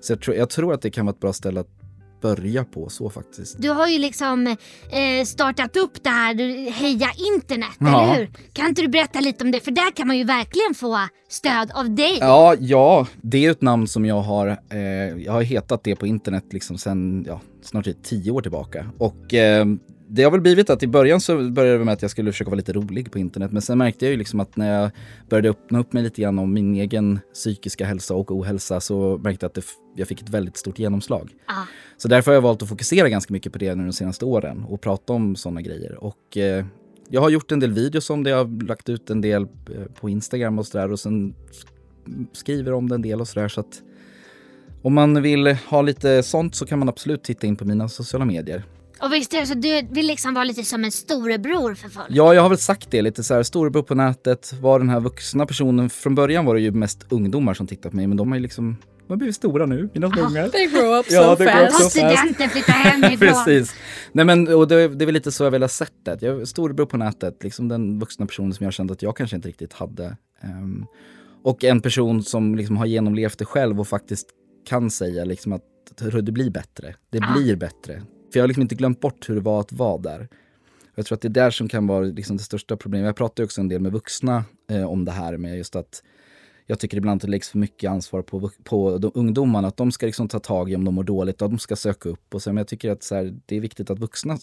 Så 0.00 0.12
jag 0.12 0.20
tror, 0.20 0.36
jag 0.36 0.50
tror 0.50 0.74
att 0.74 0.82
det 0.82 0.90
kan 0.90 1.06
vara 1.06 1.14
ett 1.14 1.20
bra 1.20 1.32
ställe 1.32 1.60
att 1.60 1.68
börja 2.22 2.64
på 2.64 2.88
så 2.88 3.10
faktiskt. 3.10 3.62
Du 3.62 3.68
har 3.70 3.88
ju 3.88 3.98
liksom 3.98 4.46
eh, 4.46 5.24
startat 5.26 5.76
upp 5.76 6.02
det 6.04 6.08
här 6.10 6.34
du- 6.34 6.70
Heja 6.70 7.08
internet, 7.34 7.68
Ja. 7.78 8.04
eller 8.04 8.14
hur? 8.18 8.30
Kan 8.52 8.66
inte 8.68 8.82
du 8.82 8.88
berätta 8.88 9.20
lite 9.20 9.44
om 9.44 9.50
det? 9.50 9.60
För 9.60 9.70
där 9.70 9.90
kan 9.90 10.06
man 10.06 10.18
ju 10.18 10.24
verkligen 10.24 10.74
få 10.74 10.98
stöd 11.28 11.70
av 11.74 11.90
dig. 11.94 12.18
Ja, 12.20 12.54
ja, 12.60 13.06
det 13.22 13.46
är 13.46 13.50
ett 13.50 13.62
namn 13.62 13.88
som 13.88 14.04
jag 14.04 14.20
har, 14.20 14.46
eh, 14.70 14.78
jag 15.24 15.32
har 15.32 15.42
hetat 15.42 15.84
det 15.84 15.96
på 15.96 16.06
internet 16.06 16.44
liksom 16.50 16.78
sen, 16.78 17.24
ja, 17.28 17.40
snart 17.62 17.86
tio 18.02 18.30
år 18.30 18.40
tillbaka. 18.42 18.86
Och 18.98 19.34
eh, 19.34 19.66
det 20.10 20.22
har 20.22 20.30
väl 20.30 20.40
blivit 20.40 20.70
att 20.70 20.82
i 20.82 20.86
början 20.86 21.20
så 21.20 21.50
började 21.50 21.78
det 21.78 21.84
med 21.84 21.94
att 21.94 22.02
jag 22.02 22.10
skulle 22.10 22.32
försöka 22.32 22.50
vara 22.50 22.56
lite 22.56 22.72
rolig 22.72 23.12
på 23.12 23.18
internet. 23.18 23.52
Men 23.52 23.62
sen 23.62 23.78
märkte 23.78 24.04
jag 24.04 24.12
ju 24.12 24.18
liksom 24.18 24.40
att 24.40 24.56
när 24.56 24.80
jag 24.80 24.90
började 25.28 25.48
öppna 25.50 25.78
upp 25.78 25.92
mig 25.92 26.02
lite 26.02 26.22
grann 26.22 26.38
om 26.38 26.52
min 26.52 26.74
egen 26.74 27.20
psykiska 27.34 27.84
hälsa 27.86 28.14
och 28.14 28.30
ohälsa 28.30 28.80
så 28.80 29.18
märkte 29.18 29.44
jag 29.44 29.48
att 29.48 29.54
det, 29.54 29.64
jag 29.96 30.08
fick 30.08 30.20
ett 30.22 30.28
väldigt 30.28 30.56
stort 30.56 30.78
genomslag. 30.78 31.30
Ja. 31.46 31.54
Så 31.96 32.08
därför 32.08 32.30
har 32.30 32.34
jag 32.34 32.42
valt 32.42 32.62
att 32.62 32.68
fokusera 32.68 33.08
ganska 33.08 33.32
mycket 33.32 33.52
på 33.52 33.58
det 33.58 33.74
nu 33.74 33.84
de 33.84 33.92
senaste 33.92 34.24
åren 34.24 34.64
och 34.68 34.80
prata 34.80 35.12
om 35.12 35.36
sådana 35.36 35.62
grejer. 35.62 36.04
Och 36.04 36.36
eh, 36.36 36.64
jag 37.08 37.20
har 37.20 37.30
gjort 37.30 37.52
en 37.52 37.60
del 37.60 37.72
videos 37.72 38.10
om 38.10 38.24
det, 38.24 38.30
jag 38.30 38.44
har 38.44 38.66
lagt 38.66 38.88
ut 38.88 39.10
en 39.10 39.20
del 39.20 39.42
eh, 39.42 39.82
på 40.00 40.08
Instagram 40.08 40.58
och 40.58 40.66
sådär 40.66 40.92
och 40.92 41.00
sen 41.00 41.34
sk- 41.34 42.26
skriver 42.32 42.72
om 42.72 42.88
det 42.88 42.94
en 42.94 43.02
del 43.02 43.20
och 43.20 43.28
sådär 43.28 43.48
så 43.48 43.60
att 43.60 43.82
om 44.82 44.94
man 44.94 45.22
vill 45.22 45.46
ha 45.46 45.82
lite 45.82 46.22
sånt 46.22 46.54
så 46.54 46.66
kan 46.66 46.78
man 46.78 46.88
absolut 46.88 47.22
titta 47.24 47.46
in 47.46 47.56
på 47.56 47.64
mina 47.64 47.88
sociala 47.88 48.24
medier. 48.24 48.64
Och 49.02 49.12
visst 49.12 49.34
är 49.34 49.40
det 49.40 49.46
så 49.46 49.54
du 49.54 49.82
vill 49.90 50.06
liksom 50.06 50.34
vara 50.34 50.44
lite 50.44 50.62
som 50.64 50.84
en 50.84 50.92
storebror 50.92 51.74
för 51.74 51.88
folk? 51.88 52.06
Ja, 52.10 52.34
jag 52.34 52.42
har 52.42 52.48
väl 52.48 52.58
sagt 52.58 52.90
det 52.90 53.02
lite 53.02 53.24
så 53.24 53.34
här, 53.34 53.42
storebror 53.42 53.82
på 53.82 53.94
nätet, 53.94 54.52
var 54.60 54.78
den 54.78 54.88
här 54.88 55.00
vuxna 55.00 55.46
personen. 55.46 55.90
Från 55.90 56.14
början 56.14 56.44
var 56.44 56.54
det 56.54 56.60
ju 56.60 56.70
mest 56.70 57.06
ungdomar 57.08 57.54
som 57.54 57.66
tittade 57.66 57.90
på 57.90 57.96
mig, 57.96 58.06
men 58.06 58.16
de 58.16 58.28
har 58.28 58.36
ju 58.36 58.42
liksom, 58.42 58.76
de 59.06 59.12
har 59.12 59.16
blivit 59.16 59.36
stora 59.36 59.66
nu, 59.66 59.88
mina 59.94 60.10
små 60.10 60.22
ungar. 60.22 60.48
They 60.48 60.66
grow 60.66 60.98
up 60.98 61.06
Ja, 61.10 61.36
so 61.36 61.44
fast. 61.44 61.82
so 61.82 61.90
studenten 61.90 62.48
flyttar 62.50 62.72
hemifrån. 62.72 63.18
Precis. 63.44 63.74
Nej 64.12 64.24
men 64.24 64.48
och 64.48 64.68
det, 64.68 64.88
det 64.88 65.04
är 65.04 65.06
väl 65.06 65.14
lite 65.14 65.32
så 65.32 65.44
jag 65.44 65.50
vill 65.50 65.62
ha 65.62 65.68
sett 65.68 65.92
det. 66.04 66.22
Jag 66.22 66.40
är 66.40 66.44
storebror 66.44 66.86
på 66.86 66.96
nätet, 66.96 67.44
liksom 67.44 67.68
den 67.68 67.98
vuxna 67.98 68.26
personen 68.26 68.54
som 68.54 68.64
jag 68.64 68.72
kände 68.72 68.92
att 68.92 69.02
jag 69.02 69.16
kanske 69.16 69.36
inte 69.36 69.48
riktigt 69.48 69.72
hade. 69.72 70.16
Ehm, 70.42 70.86
och 71.44 71.64
en 71.64 71.80
person 71.80 72.22
som 72.22 72.54
liksom 72.54 72.76
har 72.76 72.86
genomlevt 72.86 73.38
det 73.38 73.44
själv 73.44 73.80
och 73.80 73.88
faktiskt 73.88 74.26
kan 74.68 74.90
säga 74.90 75.24
liksom 75.24 75.52
att 75.52 75.62
"Hörru, 76.00 76.20
det 76.20 76.32
blir 76.32 76.50
bättre. 76.50 76.94
Det 77.10 77.18
Ah. 77.22 77.32
blir 77.36 77.56
bättre. 77.56 78.02
För 78.32 78.38
jag 78.38 78.42
har 78.42 78.48
liksom 78.48 78.62
inte 78.62 78.74
glömt 78.74 79.00
bort 79.00 79.28
hur 79.28 79.34
det 79.34 79.40
var 79.40 79.60
att 79.60 79.72
vara 79.72 79.98
där. 79.98 80.28
Jag 80.94 81.06
tror 81.06 81.16
att 81.16 81.22
det 81.22 81.28
är 81.28 81.30
där 81.30 81.50
som 81.50 81.68
kan 81.68 81.86
vara 81.86 82.00
liksom 82.00 82.36
det 82.36 82.42
största 82.42 82.76
problemet. 82.76 83.06
Jag 83.06 83.16
pratar 83.16 83.42
ju 83.42 83.44
också 83.44 83.60
en 83.60 83.68
del 83.68 83.80
med 83.80 83.92
vuxna 83.92 84.44
eh, 84.70 84.84
om 84.84 85.04
det 85.04 85.12
här 85.12 85.36
med 85.36 85.56
just 85.56 85.76
att 85.76 86.02
jag 86.66 86.78
tycker 86.78 86.96
ibland 86.96 87.16
att 87.18 87.22
det 87.22 87.28
läggs 87.28 87.48
för 87.48 87.58
mycket 87.58 87.90
ansvar 87.90 88.22
på, 88.22 88.50
på 88.64 88.98
de 88.98 89.10
ungdomarna. 89.14 89.68
Att 89.68 89.76
de 89.76 89.92
ska 89.92 90.06
liksom 90.06 90.28
ta 90.28 90.38
tag 90.38 90.70
i 90.70 90.76
om 90.76 90.84
de 90.84 90.94
mår 90.94 91.04
dåligt 91.04 91.42
och 91.42 91.50
de 91.50 91.58
ska 91.58 91.76
söka 91.76 92.08
upp. 92.08 92.34
Och 92.34 92.42
så, 92.42 92.50
men 92.50 92.56
jag 92.56 92.68
tycker 92.68 92.90
att 92.90 93.02
så 93.02 93.14
här, 93.14 93.38
det 93.46 93.56
är 93.56 93.60
viktigt 93.60 93.90
att 93.90 93.98
vuxna 93.98 94.38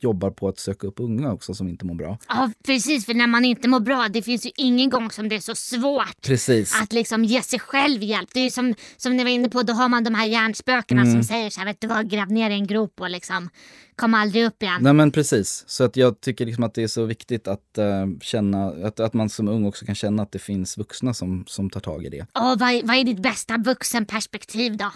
jobbar 0.00 0.30
på 0.30 0.48
att 0.48 0.58
söka 0.58 0.86
upp 0.86 1.00
unga 1.00 1.32
också 1.32 1.54
som 1.54 1.68
inte 1.68 1.84
mår 1.84 1.94
bra. 1.94 2.18
Ja 2.28 2.50
precis, 2.64 3.06
för 3.06 3.14
när 3.14 3.26
man 3.26 3.44
inte 3.44 3.68
mår 3.68 3.80
bra, 3.80 4.08
det 4.08 4.22
finns 4.22 4.46
ju 4.46 4.50
ingen 4.56 4.90
gång 4.90 5.10
som 5.10 5.28
det 5.28 5.36
är 5.36 5.40
så 5.40 5.54
svårt 5.54 6.20
Precis. 6.22 6.80
att 6.82 6.92
liksom 6.92 7.24
ge 7.24 7.42
sig 7.42 7.58
själv 7.58 8.02
hjälp. 8.02 8.28
Det 8.32 8.40
är 8.40 8.44
ju 8.44 8.50
som, 8.50 8.74
som 8.96 9.16
ni 9.16 9.22
var 9.24 9.30
inne 9.30 9.48
på, 9.48 9.62
då 9.62 9.72
har 9.72 9.88
man 9.88 10.04
de 10.04 10.14
här 10.14 10.26
hjärnspökena 10.26 11.00
Mm. 11.02 11.12
som 11.14 11.24
säger 11.24 11.50
så 11.50 11.60
här, 11.60 11.66
vet 11.66 11.80
du 11.80 11.86
vad, 11.86 12.10
gräv 12.10 12.32
ner 12.32 12.50
i 12.50 12.54
en 12.54 12.66
grop 12.66 13.00
och 13.00 13.10
liksom 13.10 13.50
kom 13.96 14.14
aldrig 14.14 14.44
upp 14.44 14.62
igen. 14.62 14.78
Nej 14.82 14.92
men 14.92 15.10
precis. 15.10 15.64
Så 15.66 15.84
att 15.84 15.96
jag 15.96 16.20
tycker 16.20 16.46
liksom 16.46 16.64
att 16.64 16.74
det 16.74 16.82
är 16.82 16.88
så 16.88 17.04
viktigt 17.04 17.48
att 17.48 17.78
eh, 17.78 18.06
känna, 18.20 18.66
att, 18.86 19.00
att 19.00 19.14
man 19.14 19.28
som 19.28 19.48
ung 19.48 19.66
också 19.66 19.84
kan 19.86 19.94
känna 19.94 20.22
att 20.22 20.32
det 20.32 20.38
finns 20.38 20.78
vuxna 20.78 21.14
som, 21.14 21.44
som 21.46 21.70
tar 21.70 21.80
tag 21.80 22.04
i 22.04 22.08
det. 22.08 22.20
Och 22.20 22.58
vad, 22.60 22.60
vad 22.84 22.96
är 22.96 23.04
ditt 23.04 23.22
bästa 23.22 23.56
vuxenperspektiv 23.56 24.76
då? 24.76 24.90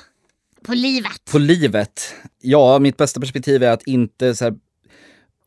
På 0.66 0.74
livet? 0.74 1.24
På 1.30 1.38
livet? 1.38 2.14
Ja, 2.40 2.78
mitt 2.78 2.96
bästa 2.96 3.20
perspektiv 3.20 3.62
är 3.62 3.70
att 3.70 3.86
inte 3.86 4.34
så 4.34 4.44
här, 4.44 4.54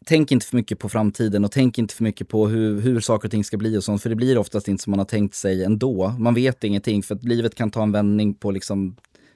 Tänk 0.05 0.31
inte 0.31 0.45
för 0.45 0.55
mycket 0.55 0.79
på 0.79 0.89
framtiden 0.89 1.45
och 1.45 1.51
tänk 1.51 1.77
inte 1.77 1.95
för 1.95 2.03
mycket 2.03 2.27
på 2.27 2.47
hur, 2.47 2.81
hur 2.81 2.99
saker 2.99 3.27
och 3.27 3.31
ting 3.31 3.43
ska 3.43 3.57
bli 3.57 3.77
och 3.77 3.83
sånt. 3.83 4.01
För 4.01 4.09
det 4.09 4.15
blir 4.15 4.37
oftast 4.37 4.67
inte 4.67 4.83
som 4.83 4.91
man 4.91 4.99
har 4.99 5.05
tänkt 5.05 5.35
sig 5.35 5.63
ändå. 5.63 6.15
Man 6.19 6.33
vet 6.33 6.63
ingenting 6.63 7.03
för 7.03 7.15
att 7.15 7.23
livet 7.23 7.55
kan 7.55 7.71
ta 7.71 7.83
en 7.83 7.91
vändning 7.91 8.33
på 8.33 8.51
liksom 8.51 8.95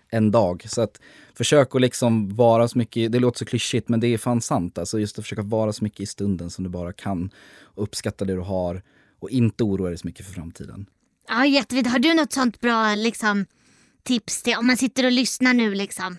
en 0.09 0.31
dag. 0.31 0.63
Så 0.67 0.81
att 0.81 0.99
försök 1.33 1.75
att 1.75 1.81
liksom 1.81 2.35
vara 2.35 2.67
så 2.67 2.77
mycket, 2.77 3.11
det 3.11 3.19
låter 3.19 3.39
så 3.39 3.45
klyschigt 3.45 3.89
men 3.89 3.99
det 3.99 4.07
är 4.07 4.17
fan 4.17 4.41
sant. 4.41 4.77
Alltså 4.77 4.99
just 4.99 5.19
att 5.19 5.25
försöka 5.25 5.41
vara 5.41 5.73
så 5.73 5.83
mycket 5.83 5.99
i 5.99 6.05
stunden 6.05 6.49
som 6.49 6.63
du 6.63 6.69
bara 6.69 6.93
kan. 6.93 7.29
Och 7.61 7.83
uppskatta 7.83 8.25
det 8.25 8.33
du 8.33 8.39
har 8.39 8.81
och 9.19 9.29
inte 9.29 9.63
oroa 9.63 9.89
dig 9.89 9.97
så 9.97 10.07
mycket 10.07 10.25
för 10.25 10.33
framtiden. 10.33 10.85
Ja, 11.27 11.45
jättevitt. 11.45 11.87
Har 11.87 11.99
du 11.99 12.13
något 12.13 12.33
sånt 12.33 12.59
bra 12.59 12.95
liksom, 12.95 13.45
tips 14.03 14.43
till 14.43 14.55
om 14.57 14.67
man 14.67 14.77
sitter 14.77 15.05
och 15.05 15.11
lyssnar 15.11 15.53
nu 15.53 15.75
liksom? 15.75 16.17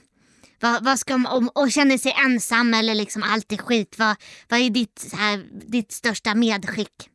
Vad, 0.61 0.85
vad 0.85 0.99
ska 0.99 1.19
man, 1.19 1.33
om, 1.33 1.49
och 1.49 1.73
känner 1.73 1.99
sig 1.99 2.15
ensam 2.25 2.75
eller 2.75 2.95
liksom 2.95 3.23
allt 3.23 3.53
är 3.53 3.57
skit. 3.57 3.99
Vad, 3.99 4.17
vad 4.49 4.61
är 4.61 4.71
ditt, 4.71 4.99
så 4.99 5.17
här, 5.17 5.45
ditt 5.67 5.93
största 5.93 6.35
medskick? 6.35 7.11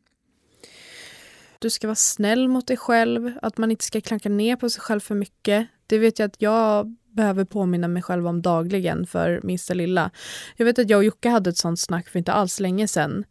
Du 1.59 1.69
ska 1.69 1.87
vara 1.87 1.95
snäll 1.95 2.47
mot 2.47 2.67
dig 2.67 2.77
själv, 2.77 3.31
att 3.41 3.57
man 3.57 3.71
inte 3.71 3.85
ska 3.85 4.01
klanka 4.01 4.29
ner 4.29 4.55
på 4.55 4.69
sig 4.69 4.81
själv 4.81 4.99
för 4.99 5.15
mycket. 5.15 5.67
Det 5.87 5.97
vet 5.97 6.19
jag 6.19 6.27
att 6.27 6.41
jag 6.41 6.95
behöver 7.15 7.45
påminna 7.45 7.87
mig 7.87 8.03
själv 8.03 8.27
om 8.27 8.41
dagligen 8.41 9.07
för 9.07 9.39
minsta 9.43 9.73
lilla. 9.73 10.11
Jag 10.55 10.65
vet 10.65 10.79
att 10.79 10.89
jag 10.89 10.97
och 10.97 11.03
Jocke 11.03 11.29
hade 11.29 11.49
ett 11.49 11.57
sånt 11.57 11.79
snack 11.79 12.09
för 12.09 12.19
inte 12.19 12.31
alls 12.31 12.59
länge 12.59 12.87
sedan. 12.87 13.25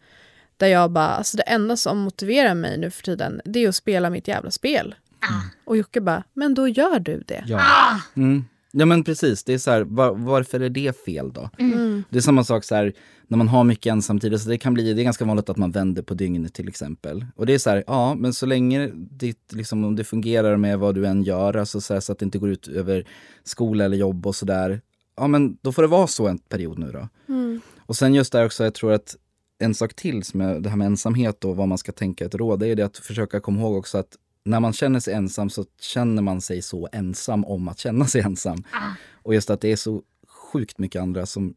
Där 0.56 0.66
jag 0.66 0.90
bara, 0.90 1.08
alltså 1.08 1.36
det 1.36 1.42
enda 1.42 1.76
som 1.76 1.98
motiverar 1.98 2.54
mig 2.54 2.78
nu 2.78 2.90
för 2.90 3.02
tiden, 3.02 3.40
det 3.44 3.64
är 3.64 3.68
att 3.68 3.74
spela 3.74 4.10
mitt 4.10 4.28
jävla 4.28 4.50
spel. 4.50 4.94
Ah. 5.20 5.42
Och 5.64 5.76
Jocke 5.76 6.00
bara, 6.00 6.24
men 6.34 6.54
då 6.54 6.68
gör 6.68 7.00
du 7.00 7.22
det. 7.26 7.44
Ja. 7.46 7.58
Ah, 7.60 8.00
Mm. 8.14 8.44
Ja 8.72 8.86
men 8.86 9.04
precis, 9.04 9.44
det 9.44 9.54
är 9.54 9.58
så 9.58 9.70
här, 9.70 9.82
var, 9.82 10.14
varför 10.14 10.60
är 10.60 10.68
det 10.68 11.04
fel 11.04 11.32
då? 11.32 11.50
Mm. 11.58 12.04
Det 12.10 12.16
är 12.16 12.20
samma 12.20 12.44
sak 12.44 12.64
så 12.64 12.74
här, 12.74 12.92
när 13.26 13.38
man 13.38 13.48
har 13.48 13.64
mycket 13.64 13.90
ensamtid, 13.90 14.40
så 14.40 14.48
det 14.48 14.58
kan 14.58 14.74
bli, 14.74 14.94
det 14.94 15.02
är 15.02 15.04
ganska 15.04 15.24
vanligt 15.24 15.48
att 15.48 15.56
man 15.56 15.70
vänder 15.70 16.02
på 16.02 16.14
dygnet 16.14 16.54
till 16.54 16.68
exempel. 16.68 17.26
Och 17.36 17.46
det 17.46 17.54
är 17.54 17.58
så 17.58 17.70
här, 17.70 17.84
ja 17.86 18.14
men 18.14 18.32
så 18.32 18.46
länge 18.46 18.90
ditt, 18.94 19.52
liksom, 19.52 19.84
om 19.84 19.96
det 19.96 20.04
fungerar 20.04 20.56
med 20.56 20.78
vad 20.78 20.94
du 20.94 21.06
än 21.06 21.22
gör, 21.22 21.56
alltså 21.56 21.80
så, 21.80 21.94
här, 21.94 22.00
så 22.00 22.12
att 22.12 22.18
det 22.18 22.24
inte 22.24 22.38
går 22.38 22.50
ut 22.50 22.68
över 22.68 23.06
skola 23.44 23.84
eller 23.84 23.96
jobb 23.96 24.26
och 24.26 24.36
sådär. 24.36 24.80
Ja 25.16 25.26
men 25.26 25.56
då 25.62 25.72
får 25.72 25.82
det 25.82 25.88
vara 25.88 26.06
så 26.06 26.28
en 26.28 26.38
period 26.38 26.78
nu 26.78 26.92
då. 26.92 27.08
Mm. 27.28 27.60
Och 27.78 27.96
sen 27.96 28.14
just 28.14 28.32
där 28.32 28.46
också, 28.46 28.64
jag 28.64 28.74
tror 28.74 28.92
att 28.92 29.16
en 29.58 29.74
sak 29.74 29.94
till 29.94 30.22
som 30.22 30.40
är 30.40 30.60
det 30.60 30.68
här 30.68 30.76
med 30.76 30.86
ensamhet 30.86 31.44
och 31.44 31.56
vad 31.56 31.68
man 31.68 31.78
ska 31.78 31.92
tänka 31.92 32.24
ett 32.24 32.34
råd, 32.34 32.60
det 32.60 32.66
är 32.68 32.76
det 32.76 32.82
att 32.82 32.96
försöka 32.96 33.40
komma 33.40 33.60
ihåg 33.60 33.76
också 33.76 33.98
att 33.98 34.16
när 34.44 34.60
man 34.60 34.72
känner 34.72 35.00
sig 35.00 35.14
ensam 35.14 35.50
så 35.50 35.64
känner 35.80 36.22
man 36.22 36.40
sig 36.40 36.62
så 36.62 36.88
ensam 36.92 37.44
om 37.44 37.68
att 37.68 37.78
känna 37.78 38.04
sig 38.04 38.20
ensam. 38.20 38.64
ah. 38.72 38.92
Och 39.22 39.34
just 39.34 39.50
att 39.50 39.60
det 39.60 39.72
är 39.72 39.76
så 39.76 40.02
sjukt 40.28 40.78
mycket 40.78 41.02
andra 41.02 41.26
som 41.26 41.54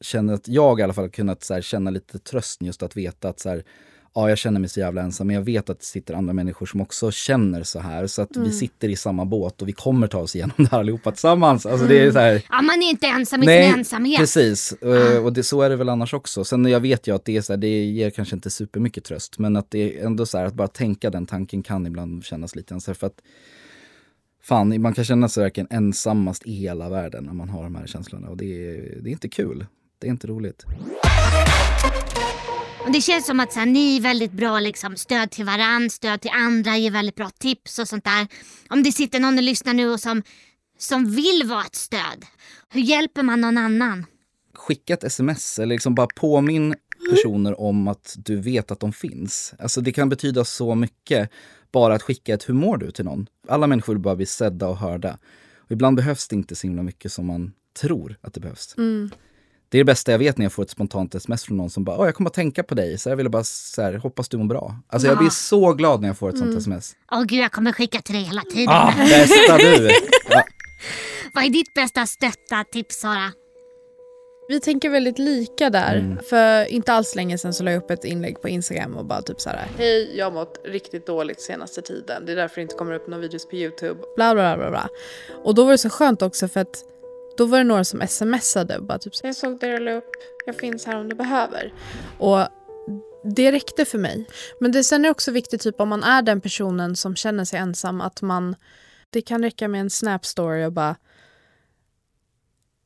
känner 0.00 0.34
att 0.34 0.48
jag 0.48 0.80
i 0.80 0.82
alla 0.82 0.92
fall 0.92 1.10
kunnat 1.10 1.44
så 1.44 1.54
här, 1.54 1.60
känna 1.60 1.90
lite 1.90 2.18
tröst 2.18 2.62
just 2.62 2.82
att 2.82 2.96
veta 2.96 3.28
att 3.28 3.40
så 3.40 3.48
här, 3.48 3.64
ja, 4.14 4.28
jag 4.28 4.38
känner 4.38 4.60
mig 4.60 4.68
så 4.68 4.80
jävla 4.80 5.02
ensam, 5.02 5.26
men 5.26 5.36
jag 5.36 5.42
vet 5.42 5.70
att 5.70 5.78
det 5.78 5.84
sitter 5.84 6.14
andra 6.14 6.32
människor 6.32 6.66
som 6.66 6.80
också 6.80 7.10
känner 7.10 7.62
så 7.62 7.80
här. 7.80 8.06
Så 8.06 8.22
att 8.22 8.36
vi 8.36 8.52
sitter 8.52 8.88
i 8.88 8.96
samma 8.96 9.24
båt 9.24 9.62
och 9.62 9.68
vi 9.68 9.72
kommer 9.72 10.06
ta 10.06 10.18
oss 10.18 10.36
igenom 10.36 10.54
det 10.56 10.70
här 10.70 10.78
allihopa 10.78 11.10
tillsammans. 11.10 11.66
Alltså 11.66 11.86
det 11.86 11.98
är 11.98 12.12
så 12.12 12.18
här, 12.18 12.42
Ja, 12.50 12.62
man 12.62 12.82
är 12.82 12.90
inte 12.90 13.06
ensam 13.06 13.42
i 13.42 13.46
sin 13.46 13.54
ensamhet. 13.78 14.18
precis. 14.18 14.72
Eh, 14.72 15.24
Och 15.24 15.32
det, 15.32 15.42
så 15.42 15.62
är 15.62 15.70
det 15.70 15.76
väl 15.76 15.88
annars 15.88 16.14
också. 16.14 16.44
Sen 16.44 16.64
jag 16.64 16.80
vet 16.80 17.06
ju 17.06 17.14
att 17.14 17.24
det, 17.24 17.36
är 17.36 17.40
så 17.40 17.52
här, 17.52 17.58
det 17.58 17.84
ger 17.84 18.10
kanske 18.10 18.34
inte 18.36 18.50
supermycket 18.50 19.04
tröst, 19.04 19.38
men 19.38 19.56
att 19.56 19.70
det 19.70 19.98
är 20.00 20.06
ändå 20.06 20.26
så 20.26 20.38
här 20.38 20.44
att 20.44 20.54
bara 20.54 20.68
tänka 20.68 21.10
den 21.10 21.26
tanken 21.26 21.62
kan 21.62 21.86
ibland 21.86 22.24
kännas 22.24 22.56
lite 22.56 22.74
ensam. 22.74 22.94
För 22.94 23.06
att 23.06 23.20
fan, 24.42 24.82
man 24.82 24.94
kan 24.94 25.04
känna 25.04 25.28
sig 25.28 25.42
verkligen 25.42 25.68
ensammast 25.70 26.46
i 26.46 26.52
hela 26.52 26.88
världen 26.88 27.24
när 27.24 27.32
man 27.32 27.48
har 27.48 27.62
de 27.62 27.74
här 27.74 27.86
känslorna. 27.86 28.28
Och 28.28 28.36
det 28.36 28.44
är, 28.68 28.98
det 29.02 29.10
är 29.10 29.12
inte 29.12 29.28
kul. 29.28 29.66
Det 29.98 30.06
är 30.06 30.10
inte 30.10 30.26
roligt. 30.26 30.64
Och 32.84 32.92
det 32.92 33.00
känns 33.00 33.26
som 33.26 33.40
att 33.40 33.52
så 33.52 33.58
här, 33.58 33.66
ni 33.66 33.96
är 33.96 34.00
väldigt 34.00 34.32
bra 34.32 34.60
liksom, 34.60 34.96
stöd 34.96 35.30
till 35.30 35.44
varann, 35.44 35.90
stöd 35.90 36.20
till 36.20 36.30
andra, 36.34 36.76
ger 36.76 36.90
väldigt 36.90 37.14
bra 37.14 37.30
tips 37.30 37.78
och 37.78 37.88
sånt 37.88 38.04
där. 38.04 38.26
Om 38.68 38.82
det 38.82 38.92
sitter 38.92 39.20
någon 39.20 39.38
och 39.38 39.44
lyssnar 39.44 39.74
nu 39.74 39.90
och 39.90 40.00
som, 40.00 40.22
som 40.78 41.10
vill 41.10 41.42
vara 41.44 41.64
ett 41.64 41.74
stöd, 41.74 42.24
hur 42.68 42.80
hjälper 42.80 43.22
man 43.22 43.40
någon 43.40 43.58
annan? 43.58 44.06
skicka 44.54 44.94
ett 44.94 45.04
sms 45.04 45.58
eller 45.58 45.74
liksom 45.74 45.94
bara 45.94 46.06
påminn 46.16 46.74
personer 47.10 47.60
om 47.60 47.88
att 47.88 48.16
du 48.18 48.36
vet 48.36 48.70
att 48.70 48.80
de 48.80 48.92
finns. 48.92 49.54
Alltså 49.58 49.80
det 49.80 49.92
kan 49.92 50.08
betyda 50.08 50.44
så 50.44 50.74
mycket 50.74 51.30
bara 51.72 51.94
att 51.94 52.02
skicka 52.02 52.34
ett 52.34 52.48
hur 52.48 52.54
mår 52.54 52.76
du 52.76 52.90
till 52.90 53.04
någon. 53.04 53.26
Alla 53.48 53.66
människor 53.66 53.92
vill 53.92 54.02
bara 54.02 54.16
bli 54.16 54.26
sedda 54.26 54.68
och 54.68 54.76
hörda. 54.76 55.18
Och 55.58 55.72
ibland 55.72 55.96
behövs 55.96 56.28
det 56.28 56.36
inte 56.36 56.54
så 56.54 56.66
himla 56.66 56.82
mycket 56.82 57.12
som 57.12 57.26
man 57.26 57.52
tror 57.80 58.16
att 58.20 58.34
det 58.34 58.40
behövs. 58.40 58.74
Det 59.74 59.78
är 59.78 59.84
det 59.84 59.84
bästa 59.84 60.12
jag 60.12 60.18
vet 60.18 60.38
när 60.38 60.44
jag 60.44 60.52
får 60.52 60.62
ett 60.62 60.70
spontant 60.70 61.14
sms 61.14 61.44
från 61.44 61.56
någon 61.56 61.70
som 61.70 61.84
bara 61.84 61.98
Åh, 61.98 62.06
jag 62.06 62.14
kommer 62.14 62.30
att 62.30 62.34
tänka 62.34 62.62
på 62.62 62.74
dig, 62.74 62.98
så 62.98 63.08
jag 63.08 63.16
ville 63.16 63.28
bara 63.28 63.44
så 63.44 63.82
här, 63.82 63.94
hoppas 63.94 64.28
du 64.28 64.36
mår 64.36 64.44
bra. 64.44 64.76
Alltså 64.88 65.08
jag 65.08 65.18
blir 65.18 65.30
så 65.30 65.72
glad 65.72 66.00
när 66.00 66.08
jag 66.08 66.18
får 66.18 66.28
ett 66.28 66.38
sånt 66.38 66.56
sms. 66.58 66.96
Åh 67.12 67.22
gud, 67.22 67.38
jag 67.38 67.52
kommer 67.52 67.72
skicka 67.72 68.00
till 68.00 68.14
dig 68.14 68.22
hela 68.24 68.42
tiden. 68.42 68.74
Ah, 68.74 68.92
bästa 68.96 69.58
du! 69.58 69.90
Ja. 70.30 70.42
Vad 71.34 71.44
är 71.44 71.50
ditt 71.50 71.74
bästa 71.74 72.06
stötta 72.06 72.64
tips 72.72 73.00
Sara? 73.00 73.32
Vi 74.48 74.60
tänker 74.60 74.90
väldigt 74.90 75.18
lika 75.18 75.70
där. 75.70 75.96
Mm. 75.96 76.18
För 76.30 76.64
inte 76.64 76.92
alls 76.92 77.14
länge 77.14 77.38
sedan 77.38 77.54
så 77.54 77.64
la 77.64 77.70
jag 77.70 77.82
upp 77.82 77.90
ett 77.90 78.04
inlägg 78.04 78.42
på 78.42 78.48
Instagram 78.48 78.96
och 78.96 79.04
bara 79.04 79.22
typ 79.22 79.40
så 79.40 79.48
här. 79.50 79.66
Hej, 79.78 80.16
jag 80.16 80.26
har 80.26 80.32
mått 80.32 80.60
riktigt 80.64 81.06
dåligt 81.06 81.40
senaste 81.40 81.82
tiden. 81.82 82.26
Det 82.26 82.32
är 82.32 82.36
därför 82.36 82.56
det 82.56 82.62
inte 82.62 82.74
kommer 82.74 82.92
upp 82.92 83.08
några 83.08 83.20
videos 83.20 83.48
på 83.48 83.56
YouTube. 83.56 84.00
Bla 84.16 84.34
bla 84.34 84.56
bla 84.56 84.70
bla. 84.70 84.88
Och 85.44 85.54
då 85.54 85.64
var 85.64 85.72
det 85.72 85.78
så 85.78 85.90
skönt 85.90 86.22
också 86.22 86.48
för 86.48 86.60
att 86.60 86.93
då 87.36 87.46
var 87.46 87.58
det 87.58 87.64
några 87.64 87.84
som 87.84 88.06
smsade 88.08 88.78
och 88.78 88.84
bara 88.84 88.98
typ 88.98 89.12
Jag 89.22 89.36
såg 89.36 89.60
det 89.60 89.72
rulla 89.72 89.92
upp. 89.92 90.10
Jag 90.46 90.56
finns 90.56 90.86
här 90.86 91.00
om 91.00 91.08
du 91.08 91.14
behöver. 91.14 91.72
Och 92.18 92.48
det 93.24 93.52
räckte 93.52 93.84
för 93.84 93.98
mig. 93.98 94.26
Men 94.60 94.72
det, 94.72 94.84
sen 94.84 95.00
är 95.00 95.08
det 95.08 95.10
också 95.10 95.30
viktigt 95.30 95.60
typ 95.60 95.80
om 95.80 95.88
man 95.88 96.02
är 96.02 96.22
den 96.22 96.40
personen 96.40 96.96
som 96.96 97.16
känner 97.16 97.44
sig 97.44 97.58
ensam 97.58 98.00
att 98.00 98.22
man 98.22 98.56
det 99.10 99.22
kan 99.22 99.42
räcka 99.42 99.68
med 99.68 99.80
en 99.80 99.90
snap 99.90 100.26
story 100.26 100.64
och 100.64 100.72
bara 100.72 100.96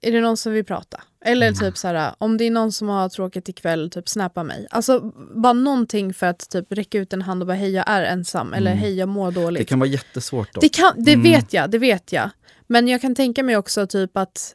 är 0.01 0.13
det 0.13 0.21
någon 0.21 0.37
som 0.37 0.53
vill 0.53 0.65
prata? 0.65 1.01
Eller 1.25 1.53
typ 1.53 1.77
så 1.77 1.89
här, 1.89 2.15
om 2.19 2.37
det 2.37 2.45
är 2.45 2.51
någon 2.51 2.73
som 2.73 2.89
har 2.89 3.09
tråkigt 3.09 3.49
ikväll, 3.49 3.91
typ 3.91 4.09
snappa 4.09 4.43
mig. 4.43 4.67
Alltså 4.71 5.01
bara 5.43 5.53
någonting 5.53 6.15
för 6.15 6.27
att 6.27 6.51
typ 6.51 6.73
räcka 6.73 6.99
ut 6.99 7.13
en 7.13 7.23
hand 7.23 7.43
och 7.43 7.47
bara 7.47 7.55
hej 7.57 7.71
jag 7.71 7.85
är 7.89 8.03
ensam 8.03 8.53
eller 8.53 8.75
hej 8.75 8.95
jag 8.99 9.09
mår 9.09 9.31
Det 9.33 9.41
dåligt. 9.41 9.69
kan 9.69 9.79
vara 9.79 9.89
jättesvårt 9.89 10.53
dock. 10.55 10.63
Det, 10.63 10.69
kan, 10.69 10.93
det 10.97 11.17
vet 11.17 11.53
jag, 11.53 11.71
det 11.71 11.79
vet 11.79 12.13
jag. 12.13 12.31
Men 12.67 12.89
jag 12.89 13.01
kan 13.01 13.15
tänka 13.15 13.43
mig 13.43 13.57
också 13.57 13.87
typ 13.87 14.17
att 14.17 14.55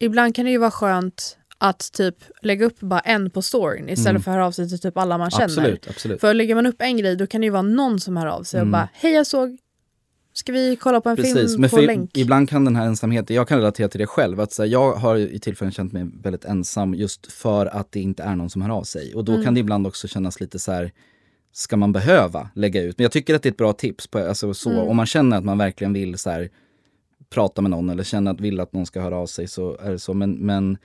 ibland 0.00 0.34
kan 0.34 0.44
det 0.44 0.50
ju 0.50 0.58
vara 0.58 0.70
skönt 0.70 1.38
att 1.58 1.92
typ 1.92 2.16
lägga 2.42 2.66
upp 2.66 2.80
bara 2.80 3.00
en 3.00 3.30
på 3.30 3.42
storyn 3.42 3.88
istället 3.88 4.24
för 4.24 4.30
att 4.30 4.34
höra 4.34 4.46
av 4.46 4.52
sig 4.52 4.68
till 4.68 4.78
typ 4.80 4.98
alla 4.98 5.18
man 5.18 5.30
känner. 5.30 5.44
Absolut, 5.44 5.86
absolut. 5.90 6.20
För 6.20 6.34
lägger 6.34 6.54
man 6.54 6.66
upp 6.66 6.82
en 6.82 6.96
grej 6.96 7.16
då 7.16 7.26
kan 7.26 7.40
det 7.40 7.44
ju 7.44 7.50
vara 7.50 7.62
någon 7.62 8.00
som 8.00 8.16
hör 8.16 8.26
av 8.26 8.42
sig 8.42 8.60
och 8.60 8.66
bara 8.66 8.88
hej 8.92 9.12
jag 9.12 9.26
såg, 9.26 9.58
ska 10.38 10.52
vi 10.52 10.76
kolla 10.76 11.00
på 11.00 11.08
en 11.08 11.16
Precis, 11.16 11.56
film 11.56 11.68
på 11.70 11.78
länk? 11.80 12.16
ibland 12.16 12.48
kan 12.48 12.64
den 12.64 12.76
här 12.76 12.86
ensamheten, 12.86 13.36
jag 13.36 13.48
kan 13.48 13.58
relatera 13.58 13.88
till 13.88 14.00
det 14.00 14.06
själv, 14.06 14.40
att 14.40 14.52
så 14.52 14.62
här, 14.62 14.70
jag 14.70 14.92
har 14.92 15.16
i 15.16 15.38
tillfällen 15.38 15.72
känt 15.72 15.92
mig 15.92 16.06
väldigt 16.22 16.44
ensam 16.44 16.94
just 16.94 17.32
för 17.32 17.66
att 17.66 17.92
det 17.92 18.00
inte 18.00 18.22
är 18.22 18.36
någon 18.36 18.50
som 18.50 18.62
hör 18.62 18.70
av 18.70 18.82
sig. 18.82 19.14
Och 19.14 19.24
då 19.24 19.32
Mm. 19.32 19.44
kan 19.44 19.54
det 19.54 19.60
ibland 19.60 19.86
också 19.86 20.08
kännas 20.08 20.40
lite 20.40 20.58
så 20.58 20.72
här, 20.72 20.92
ska 21.52 21.76
man 21.76 21.92
behöva 21.92 22.50
lägga 22.54 22.82
ut? 22.82 22.98
Men 22.98 23.02
jag 23.02 23.12
tycker 23.12 23.34
att 23.34 23.42
det 23.42 23.48
är 23.48 23.50
ett 23.50 23.56
bra 23.56 23.72
tips, 23.72 24.06
på, 24.06 24.18
alltså 24.18 24.54
så, 24.54 24.70
Mm. 24.70 24.82
om 24.88 24.96
man 24.96 25.06
känner 25.06 25.38
att 25.38 25.44
man 25.44 25.58
verkligen 25.58 25.92
vill 25.92 26.18
så 26.18 26.30
här, 26.30 26.50
prata 27.30 27.62
med 27.62 27.70
någon 27.70 27.90
eller 27.90 28.04
känner 28.04 28.30
att 28.30 28.40
vill 28.40 28.60
att 28.60 28.72
någon 28.72 28.86
ska 28.86 29.00
höra 29.00 29.16
av 29.16 29.26
sig 29.26 29.48
så 29.48 29.76
är 29.78 29.90
det 29.90 29.98
så. 29.98 30.14
Men, 30.14 30.32
men, 30.32 30.78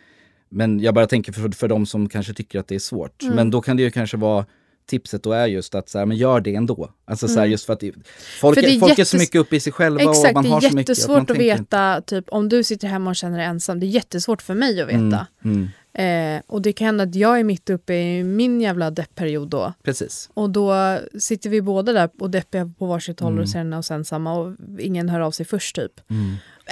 men 0.49 0.79
jag 0.79 0.93
bara 0.93 1.07
tänker 1.07 1.31
för, 1.33 1.49
för 1.49 1.67
de 1.67 1.85
som 1.85 2.09
kanske 2.09 2.33
tycker 2.33 2.59
att 2.59 2.67
det 2.67 2.75
är 2.75 2.79
svårt. 2.79 3.23
Mm. 3.23 3.35
Men 3.35 3.51
då 3.51 3.61
kan 3.61 3.77
det 3.77 3.83
ju 3.83 3.91
kanske 3.91 4.17
vara 4.17 4.45
Tipset 4.85 5.23
då 5.23 5.31
är 5.31 5.47
just 5.47 5.75
att 5.75 5.89
så 5.89 5.97
här, 5.99 6.05
men 6.05 6.17
gör 6.17 6.41
det 6.41 6.55
ändå. 6.55 6.91
Alltså 7.05 7.27
så 7.27 7.39
här, 7.39 7.45
just 7.47 7.65
för 7.65 7.73
att 7.73 7.79
det, 7.79 7.91
folk, 7.93 8.03
Mm. 8.03 8.53
För 8.55 8.61
det 8.61 8.67
är, 8.67 8.75
är 8.75 8.79
folk 8.79 8.91
är 8.91 8.95
så 8.95 9.01
jättes- 9.01 9.19
mycket 9.19 9.35
uppe 9.41 9.55
i 9.55 9.59
sig 9.59 9.73
själva 9.73 10.03
och 10.05 10.11
Exakt, 10.15 10.33
man 10.33 10.43
det 10.43 10.49
har 10.49 10.57
är 10.57 10.69
så 10.69 10.75
mycket. 10.75 10.91
att 11.01 11.07
man 11.07 11.15
jättesvårt 11.17 11.17
att 11.17 11.29
inte- 11.29 11.43
veta, 11.43 12.01
typ 12.01 12.25
om 12.29 12.49
du 12.49 12.63
sitter 12.63 12.87
hemma 12.87 13.09
och 13.09 13.15
känner 13.15 13.37
dig 13.37 13.47
ensam, 13.47 13.79
det 13.79 13.85
är 13.85 13.87
jättesvårt 13.87 14.41
för 14.41 14.53
mig 14.55 14.81
att 14.81 14.87
veta. 14.87 15.27
Mm, 15.43 15.69
Eh, 15.93 16.41
och 16.47 16.61
det 16.61 16.73
kan 16.73 16.85
hända 16.85 17.03
att 17.03 17.15
jag 17.15 17.39
är 17.39 17.43
mitt 17.43 17.69
uppe 17.69 17.93
i 17.93 18.23
min 18.23 18.61
jävla 18.61 18.91
deppperiod 18.91 19.47
då. 19.49 19.73
precis. 19.83 20.29
Och 20.33 20.49
då 20.49 20.97
sitter 21.19 21.49
vi 21.49 21.61
båda 21.61 21.93
där 21.93 22.09
och 22.19 22.29
deppiga 22.29 22.71
på 22.79 22.85
varsitt 22.85 23.19
håll 23.19 23.31
Mm. 23.31 23.43
och 23.43 23.49
känner 23.49 23.77
oss 23.77 23.91
ensamma 23.91 24.33
och 24.39 24.55
ingen 24.79 25.09
hör 25.09 25.19
av 25.19 25.31
sig 25.31 25.45
först 25.45 25.75
typ. 25.75 25.91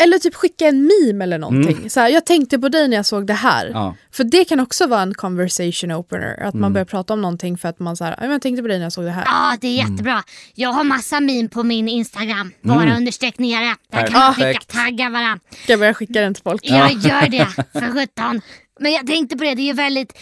Eller 0.04 0.20
typ 0.20 0.36
skicka 0.36 0.68
en 0.68 0.84
meme 0.90 1.24
eller 1.24 1.38
någonting. 1.38 1.90
Så 1.90 2.00
här, 2.00 2.10
jag 2.10 2.26
tänkte 2.26 2.60
på 2.60 2.70
dig 2.70 2.88
när 2.88 2.96
jag 2.98 3.06
såg 3.06 3.28
det 3.28 3.34
här. 3.34 3.66
Mm. 3.66 3.78
Ja. 3.78 3.96
För 4.12 4.24
det 4.24 4.46
kan 4.46 4.60
också 4.60 4.88
vara 4.88 5.02
en 5.02 5.14
conversation 5.14 5.92
opener. 5.92 6.34
Att 6.44 6.54
Mm. 6.54 6.62
man 6.62 6.74
börjar 6.74 6.86
prata 6.86 7.14
om 7.14 7.22
någonting 7.22 7.58
för 7.58 7.70
att 7.70 7.80
man 7.80 7.98
så 7.98 8.04
här, 8.04 8.16
"Ja, 8.22 8.28
jag 8.28 8.42
tänkte 8.42 8.62
på 8.62 8.68
dig 8.68 8.78
när 8.78 8.86
jag 8.86 8.94
såg 8.94 9.06
det 9.06 9.12
här. 9.12 9.24
Ja, 9.26 9.58
det 9.62 9.68
är 9.68 9.80
Mm. 9.82 9.92
jättebra. 9.92 10.24
Jag 10.56 10.70
har 10.70 10.84
massa 10.84 11.20
min 11.20 11.50
på 11.50 11.64
min 11.64 11.88
Instagram. 11.90 12.52
Bara 12.62 12.98
understreck 12.98 13.38
nere. 13.40 13.76
Där 13.92 14.08
kan 14.08 14.20
man 14.20 14.34
skicka 14.34 14.60
tagga 14.68 15.10
varandra. 15.10 15.40
Ska 15.64 15.74
jag 15.74 15.80
börja 15.80 15.94
skicka 15.94 16.22
den 16.22 16.34
till 16.34 16.44
folk? 16.44 16.62
Jag 16.64 16.92
gör 16.92 17.28
det 17.30 17.46
för 17.80 17.92
sjutton. 17.94 18.42
Men 18.80 18.92
jag 18.92 19.08
tänkte 19.08 19.38
på 19.38 19.44
det, 19.44 19.56
det 19.56 19.62
är 19.62 19.66
ju 19.66 19.74
väldigt 19.74 20.14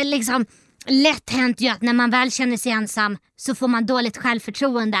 eh, 0.00 0.06
liksom, 0.06 0.46
lätt 0.88 1.30
hänt 1.30 1.60
ju 1.60 1.68
att 1.68 1.82
när 1.82 1.92
man 1.92 2.10
väl 2.10 2.30
känner 2.30 2.56
sig 2.56 2.72
ensam 2.72 3.18
så 3.36 3.54
får 3.54 3.68
man 3.68 3.86
dåligt 3.86 4.16
självförtroende. 4.16 4.98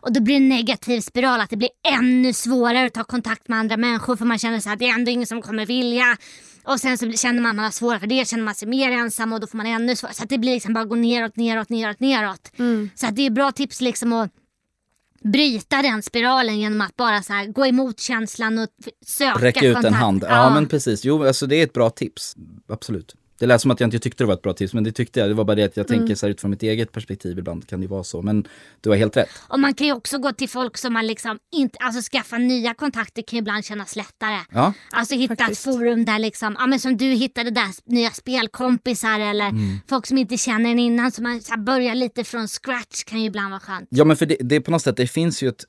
Och 0.00 0.12
då 0.12 0.20
blir 0.20 0.34
det 0.34 0.44
en 0.44 0.48
negativ 0.48 1.00
spiral, 1.00 1.40
att 1.40 1.50
det 1.50 1.56
blir 1.56 1.70
ännu 1.88 2.32
svårare 2.32 2.86
att 2.86 2.94
ta 2.94 3.04
kontakt 3.04 3.48
med 3.48 3.58
andra 3.58 3.76
människor 3.76 4.16
för 4.16 4.24
man 4.24 4.38
känner 4.38 4.60
så 4.60 4.70
att 4.70 4.78
det 4.78 4.88
är 4.88 4.94
ändå 4.94 5.10
ingen 5.10 5.26
som 5.26 5.42
kommer 5.42 5.66
vilja. 5.66 6.16
Och 6.64 6.80
sen 6.80 6.98
så 6.98 7.12
känner 7.12 7.40
man 7.40 7.50
att 7.50 7.56
man 7.56 7.64
har 7.64 7.72
svårare 7.72 8.00
för 8.00 8.06
det, 8.06 8.28
känner 8.28 8.44
man 8.44 8.54
sig 8.54 8.68
mer 8.68 8.90
ensam 8.92 9.32
och 9.32 9.40
då 9.40 9.46
får 9.46 9.56
man 9.56 9.66
ännu 9.66 9.96
svårare. 9.96 10.14
Så 10.14 10.22
att 10.22 10.28
det 10.28 10.38
blir 10.38 10.52
liksom 10.54 10.74
bara 10.74 10.84
gå 10.84 10.94
neråt, 10.94 11.36
neråt, 11.36 11.68
neråt, 11.68 12.00
neråt. 12.00 12.52
Så 12.94 13.06
att 13.06 13.16
det 13.16 13.26
är 13.26 13.30
bra 13.30 13.52
tips 13.52 13.80
liksom 13.80 14.12
att 14.12 14.30
bryta 15.22 15.82
den 15.82 16.02
spiralen 16.02 16.58
genom 16.60 16.80
att 16.80 16.96
bara 16.96 17.22
så 17.22 17.32
här, 17.32 17.46
gå 17.46 17.66
emot 17.66 18.00
känslan 18.00 18.58
och 18.58 18.68
söka 19.06 19.38
Räcka 19.44 19.60
ut 19.60 19.76
en 19.76 19.82
kontakt. 19.82 19.96
hand. 19.96 20.24
Ja, 20.28 20.54
men 20.54 20.68
precis. 20.68 21.04
Jo, 21.04 21.24
alltså 21.24 21.46
det 21.46 21.56
är 21.56 21.64
ett 21.64 21.72
bra 21.72 21.90
tips. 21.90 22.36
Absolut. 22.68 23.14
Det 23.38 23.46
lät 23.46 23.60
som 23.60 23.70
att 23.70 23.80
jag 23.80 23.86
inte 23.86 23.98
tyckte 23.98 24.24
det 24.24 24.28
var 24.28 24.34
ett 24.34 24.42
bra 24.42 24.52
tips, 24.52 24.74
men 24.74 24.84
det 24.84 24.92
tyckte 24.92 25.20
jag. 25.20 25.28
Det 25.28 25.34
var 25.34 25.44
bara 25.44 25.54
det 25.54 25.62
att 25.62 25.76
jag 25.76 25.90
Mm. 25.90 25.98
tänker 26.00 26.14
så 26.14 26.26
här 26.26 26.30
utifrån 26.30 26.50
mitt 26.50 26.62
eget 26.62 26.92
perspektiv 26.92 27.38
ibland 27.38 27.66
kan 27.68 27.80
det 27.80 27.86
vara 27.86 28.04
så. 28.04 28.22
Men 28.22 28.44
du 28.80 28.90
har 28.90 28.96
helt 28.96 29.16
rätt. 29.16 29.28
Och 29.48 29.60
man 29.60 29.74
kan 29.74 29.86
ju 29.86 29.92
också 29.92 30.18
gå 30.18 30.32
till 30.32 30.48
folk 30.48 30.76
som 30.78 30.92
man 30.92 31.06
liksom 31.06 31.38
inte, 31.52 31.78
alltså 31.80 32.10
skaffa 32.12 32.38
nya 32.38 32.74
kontakter 32.74 33.22
kan 33.22 33.36
ju 33.36 33.40
ibland 33.40 33.64
kännas 33.64 33.96
lättare. 33.96 34.38
Ja, 34.52 34.72
Alltså 34.92 35.14
hitta 35.14 35.36
Faktiskt. 35.36 35.66
ett 35.66 35.74
forum 35.74 36.04
där 36.04 36.18
liksom, 36.18 36.56
ja 36.58 36.66
men 36.66 36.80
som 36.80 36.96
du 36.96 37.04
hittade 37.06 37.50
där, 37.50 37.68
nya 37.84 38.10
spelkompisar 38.10 39.20
eller 39.20 39.48
Mm. 39.48 39.80
folk 39.88 40.06
som 40.06 40.18
inte 40.18 40.36
känner 40.36 40.70
en 40.70 40.78
innan 40.78 41.12
så 41.12 41.22
man 41.22 41.40
så 41.40 41.50
här, 41.54 41.58
börjar 41.62 41.94
lite 41.94 42.24
från 42.24 42.48
scratch 42.48 43.04
kan 43.04 43.20
ju 43.20 43.26
ibland 43.26 43.50
vara 43.50 43.60
skönt. 43.60 43.88
ja 43.90 44.04
men 44.04 44.16
för 44.16 44.26
det, 44.26 44.36
det 44.40 44.56
är 44.56 44.60
på 44.60 44.70
något 44.70 44.82
sätt, 44.82 44.96
det 44.96 45.06
finns 45.06 45.42
ju 45.42 45.48
ett, 45.48 45.64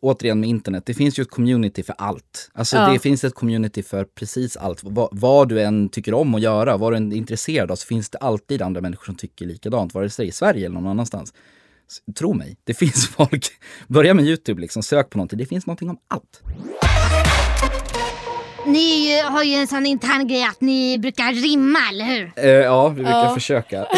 återigen 0.00 0.40
med 0.40 0.48
internet, 0.48 0.82
det 0.86 0.94
finns 0.94 1.18
ju 1.18 1.22
ett 1.22 1.30
community 1.30 1.82
för 1.82 1.94
allt. 1.98 2.50
Alltså 2.52 2.76
Ja. 2.76 2.88
det 2.92 2.98
finns 2.98 3.24
ett 3.24 3.34
community 3.34 3.82
för 3.82 4.04
precis 4.04 4.56
allt. 4.56 4.80
Va, 4.84 5.08
vad 5.12 5.48
du 5.48 5.62
än 5.62 5.88
tycker 5.88 6.14
om 6.14 6.34
att 6.34 6.40
göra, 6.40 6.76
vad 6.76 6.92
du 6.92 6.96
än 6.96 7.12
är 7.12 7.16
intresserad 7.16 7.70
av, 7.70 7.76
så 7.76 7.86
finns 7.86 8.10
det 8.10 8.18
alltid 8.18 8.62
andra 8.62 8.80
människor 8.80 9.04
som 9.04 9.14
tycker 9.14 9.46
likadant, 9.46 9.94
vare 9.94 10.10
sig 10.10 10.28
i 10.28 10.32
Sverige 10.32 10.66
eller 10.66 10.74
någon 10.74 10.86
annanstans. 10.86 11.32
S- 11.90 12.14
Tro 12.18 12.32
mig, 12.34 12.56
det 12.64 12.74
finns 12.74 13.08
folk. 13.08 13.46
Börja 13.88 14.14
med 14.14 14.24
YouTube 14.24 14.60
liksom, 14.60 14.82
sök 14.82 15.10
på 15.10 15.18
någonting, 15.18 15.38
det 15.38 15.46
finns 15.46 15.66
någonting 15.66 15.90
om 15.90 15.98
allt. 16.08 16.42
Ni 18.66 19.20
har 19.20 19.42
ju 19.42 19.54
en 19.54 19.66
sån 19.66 19.86
intern 19.86 20.28
grej 20.28 20.44
att 20.44 20.60
ni 20.60 20.98
brukar 20.98 21.32
rimma, 21.32 21.78
eller 21.92 22.04
hur? 22.04 22.32
Eh, 22.36 22.50
ja, 22.50 22.88
vi 22.88 22.94
brukar 22.94 23.10
Ja. 23.24 23.34
försöka. 23.34 23.86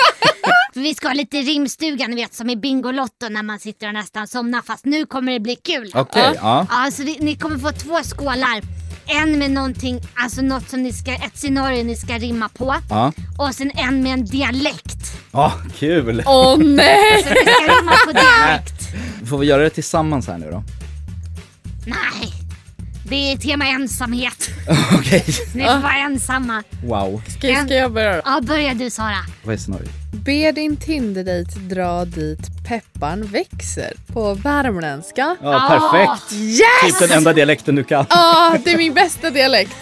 För 0.78 0.82
vi 0.82 0.94
ska 0.94 1.08
ha 1.08 1.14
lite 1.14 1.36
rimstuga, 1.36 2.06
ni 2.06 2.14
vet 2.14 2.34
som 2.34 2.50
i 2.50 2.56
Bingolotto 2.56 3.28
när 3.30 3.42
man 3.42 3.58
sitter 3.58 3.86
och 3.86 3.94
nästan 3.94 4.28
somnar 4.28 4.62
fast 4.62 4.84
nu 4.84 5.06
kommer 5.06 5.32
det 5.32 5.40
bli 5.40 5.56
kul. 5.56 5.90
Okej, 5.94 6.32
ja. 6.36 6.66
Ja, 6.70 6.90
så 6.92 7.02
vi, 7.02 7.16
ni 7.20 7.36
kommer 7.36 7.58
få 7.58 7.72
två 7.72 7.98
skålar. 8.02 8.62
En 9.06 9.38
med 9.38 9.50
någonting, 9.50 10.00
alltså 10.14 10.42
något 10.42 10.68
som 10.70 10.82
ni 10.82 10.92
ska, 10.92 11.12
ett 11.14 11.38
scenario 11.38 11.84
ni 11.84 11.96
ska 11.96 12.18
rimma 12.18 12.48
på. 12.48 12.74
Ja, 12.90 13.12
Och 13.38 13.54
sen 13.54 13.70
en 13.74 14.02
med 14.02 14.12
en 14.12 14.24
dialekt. 14.24 14.96
ah, 15.30 15.52
kul! 15.78 16.22
Åh 16.26 16.58
nej! 16.58 17.22
Så 17.22 17.28
ni 17.28 17.34
ska 17.52 17.78
rimma 17.80 17.92
på 18.06 18.12
dialekt. 18.12 18.82
Får 19.28 19.38
vi 19.38 19.46
göra 19.46 19.62
det 19.62 19.70
tillsammans 19.70 20.26
här 20.26 20.38
nu 20.38 20.50
då? 20.50 20.62
Nej, 21.86 22.32
det 23.08 23.32
är 23.32 23.36
tema 23.36 23.66
ensamhet. 23.68 24.48
Okej, 24.98 25.24
Ni 25.54 25.64
får 25.64 25.78
vara 25.82 25.94
ensamma. 25.96 26.62
wow. 26.84 27.22
Ska, 27.28 27.54
ska 27.64 27.74
jag 27.74 27.92
börja 27.92 28.14
då? 28.16 28.22
Ja, 28.24 28.40
börja 28.42 28.74
du 28.74 28.90
Sara. 28.90 29.16
Vad 29.44 29.54
är 29.54 29.58
scenariot? 29.58 29.90
Be 30.12 30.52
din 30.52 30.76
Tinder-dejt 30.76 31.58
dra 31.60 32.04
dit 32.04 32.40
pepparn 32.68 33.26
växer 33.26 33.92
på 34.12 34.34
värmländska. 34.34 35.36
Ja, 35.42 35.56
Ah. 35.56 35.68
perfekt! 35.68 36.32
Yes! 36.32 36.98
Typ 36.98 37.08
den 37.08 37.18
enda 37.18 37.32
dialekten 37.32 37.74
du 37.74 37.84
kan. 37.84 38.06
Ja, 38.10 38.56
det 38.64 38.70
är 38.72 38.76
min 38.76 38.94
bästa 38.94 39.30
dialekt. 39.30 39.76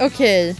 Okej. 0.00 0.56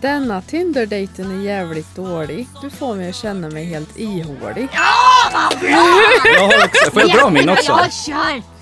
Denna 0.00 0.42
Tinder-dejten 0.42 1.38
är 1.40 1.44
jävligt 1.44 1.96
dålig. 1.96 2.48
Du 2.62 2.70
får 2.70 2.94
mig 2.94 3.08
att 3.08 3.16
känna 3.16 3.48
mig 3.50 3.64
helt 3.64 3.98
ihålig. 3.98 4.68
Jag 6.34 6.40
har 6.40 6.64
också, 6.64 6.90
får 6.92 7.02
jag 7.02 7.10
dra 7.10 7.30
min 7.30 7.48
också? 7.48 7.72
Ja, 7.72 7.86
kör! 8.06 8.55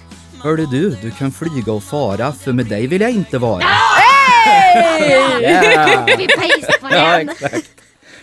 Hörde 0.44 0.66
du, 0.70 0.90
du 1.02 1.10
kan 1.10 1.32
flyga 1.32 1.72
och 1.72 1.84
fara, 1.84 2.32
för 2.32 2.52
med 2.52 2.66
dig 2.66 2.86
vill 2.86 3.00
jag 3.00 3.10
inte 3.10 3.38
vara. 3.38 3.62
Hey! 3.62 5.10
Yeah. 5.42 6.06
Vi 6.18 6.26
paste 6.26 6.72
på 6.80 6.88
Ja, 6.90 7.18
den. 7.18 7.28
exakt. 7.28 7.70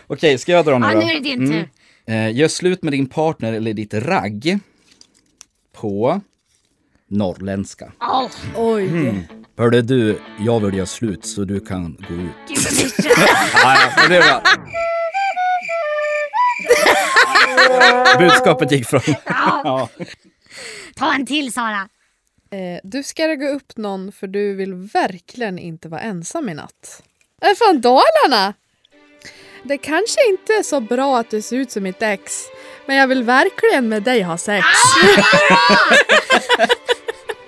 Okej, 0.07 0.37
ska 0.37 0.51
jag 0.51 0.65
dra 0.65 0.77
nu 0.77 0.85
Ja, 0.87 0.93
då? 0.93 0.99
nu 0.99 1.05
är 1.05 1.13
det 1.13 1.19
din 1.19 1.51
tur. 1.51 1.69
Eh, 2.07 2.31
gör 2.35 2.47
slut 2.47 2.83
med 2.83 2.93
din 2.93 3.09
partner 3.09 3.53
eller 3.53 3.73
ditt 3.73 3.93
ragg 3.93 4.59
på 5.77 6.21
norrländska. 7.09 7.91
Åh, 8.01 8.27
Oj. 8.55 8.87
Mm. 8.87 9.21
Hörde 9.57 9.81
du, 9.81 10.19
jag 10.39 10.59
vill 10.59 10.75
göra 10.77 10.85
slut 10.85 11.25
så 11.25 11.43
du 11.43 11.59
kan 11.59 11.93
gå 12.09 12.13
ut. 12.13 12.31
gud 12.47 12.57
vad 12.57 13.05
kör. 13.05 13.11
Ja, 13.53 13.75
ja, 13.75 13.89
men 13.97 14.09
det 14.09 14.17
är 14.17 14.21
bra. 14.21 14.41
Budskapet 18.19 18.71
gick 18.71 18.87
från... 18.87 19.01
Ja. 19.25 19.89
Ta 20.95 21.13
en 21.13 21.25
till 21.25 21.53
Sara. 21.53 21.87
Eh, 22.51 22.79
du 22.83 23.03
ska 23.03 23.27
ragga 23.27 23.49
upp 23.49 23.77
någon 23.77 24.11
för 24.11 24.27
du 24.27 24.55
vill 24.55 24.73
verkligen 24.73 25.59
inte 25.59 25.87
vara 25.89 26.01
ensam 26.01 26.49
i 26.49 26.53
natt. 26.53 27.03
Är 27.41 27.55
fan 27.55 27.81
Dalarna? 27.81 28.53
Det 29.63 29.77
kanske 29.77 30.29
inte 30.29 30.53
är 30.53 30.63
så 30.63 30.79
bra 30.79 31.17
att 31.19 31.29
du 31.29 31.41
ser 31.41 31.55
ut 31.55 31.71
som 31.71 31.83
mitt 31.83 32.01
ex, 32.01 32.45
men 32.85 32.95
jag 32.95 33.07
vill 33.07 33.23
verkligen 33.23 33.89
med 33.89 34.03
dig 34.03 34.21
ha 34.21 34.37
sex. 34.37 34.65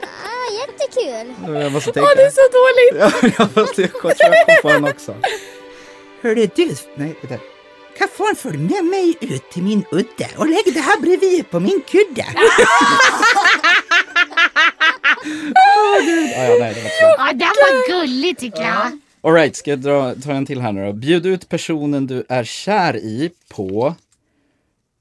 Ah, 0.02 0.52
jättekul! 0.62 1.34
Jag 1.62 1.72
måste 1.72 1.90
Åh, 1.90 1.94
tänka. 1.94 2.16
det 2.16 2.22
är 2.22 2.32
så 2.32 2.48
dåligt! 2.52 2.96
Ja, 3.00 3.12
jag 3.38 3.58
måste 3.58 3.82
jag 3.82 3.92
tror 3.92 4.14
jag 4.20 4.46
kom 4.48 4.56
på 4.62 4.70
den 4.70 4.84
också. 4.84 5.16
Hörru 6.22 6.50
du, 6.56 6.76
nej, 6.96 7.16
vänta. 7.22 7.46
Kan 7.98 8.08
få 8.08 8.36
följa 8.36 8.82
med 8.82 8.86
mig 8.86 9.18
ut 9.22 9.50
till 9.50 9.64
min 9.64 9.86
udde 9.92 10.30
och 10.38 10.48
lägg 10.48 10.74
det 10.74 10.80
här 10.80 11.00
bredvid 11.02 11.50
på 11.50 11.60
min 11.60 11.82
kudde? 11.82 12.26
Ja, 16.36 16.44
ja, 16.44 16.56
nej, 16.60 16.74
det 16.74 16.82
var 16.82 16.90
så. 16.90 17.16
Ja, 17.18 17.28
den 17.34 17.40
var 17.48 17.90
gullig 17.90 18.38
tycker 18.38 18.62
jag. 18.62 19.00
Alright, 19.24 19.56
ska 19.56 19.70
jag 19.70 19.80
dra, 19.80 20.16
ta 20.16 20.32
en 20.32 20.46
till 20.46 20.62
här 20.62 20.72
nu 20.72 20.86
då? 20.86 20.94
Bjud 20.94 21.26
ut 21.26 21.50
personen 21.50 22.08
du 22.08 22.26
är 22.30 22.44
kär 22.44 22.96
i 22.96 23.32
på 23.56 23.96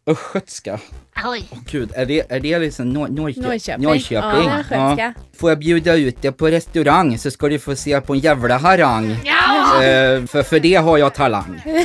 östgötska. 0.07 0.79
Oj. 1.27 1.49
Åh 1.53 1.59
gud, 1.71 1.93
är 1.95 2.07
det, 2.07 2.33
är 2.33 2.41
det 2.41 2.59
liksom 2.59 2.87
Nor- 2.97 3.09
Norrkö- 3.09 3.43
Norrköping. 3.49 3.85
Norrköping? 3.85 4.45
Ja, 4.49 4.59
östgötska. 4.61 5.15
Får 5.39 5.51
jag 5.51 5.59
bjuda 5.59 5.95
ut 5.95 6.23
dig 6.23 6.33
på 6.33 6.47
restaurang 6.49 7.19
så 7.19 7.31
ska 7.31 7.49
du 7.49 7.59
få 7.59 7.77
se 7.77 8.01
på 8.01 8.13
en 8.13 8.19
jävla 8.19 8.57
harang. 8.59 9.17
Ja, 9.25 9.83
Eh, 9.83 10.25
för, 10.27 10.43
för 10.43 10.61
det 10.61 10.75
har 10.75 10.99
jag 10.99 11.15
talang. 11.15 11.63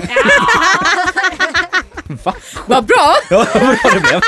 Va? 2.24 2.34
Vad 2.66 2.86
bra! 2.86 3.16
Ja, 3.30 3.46
vad 3.54 3.62
bra 3.64 3.76
det 3.94 4.00
blev. 4.00 4.22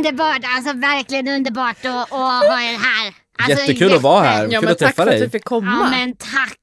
Underbart. 0.00 0.40
Alltså 0.56 0.72
verkligen 0.72 1.28
underbart 1.28 1.84
att, 1.84 2.12
att 2.12 2.46
ha 2.48 2.60
er 2.62 2.78
här. 2.78 3.14
Alltså, 3.38 3.60
Jättekul 3.60 3.92
att 3.92 4.02
vara 4.02 4.24
här. 4.24 4.42
Ja, 4.50 4.60
Kul 4.60 4.60
men 4.60 4.72
att 4.72 4.78
tack 4.78 4.88
träffa 4.88 5.02
för 5.02 5.02
att 5.02 5.08
dig. 5.08 5.20
du 5.20 5.30
fick 5.30 5.44
komma. 5.44 5.70
Ja 5.80 5.90
men 5.90 6.16
tack. 6.16 6.58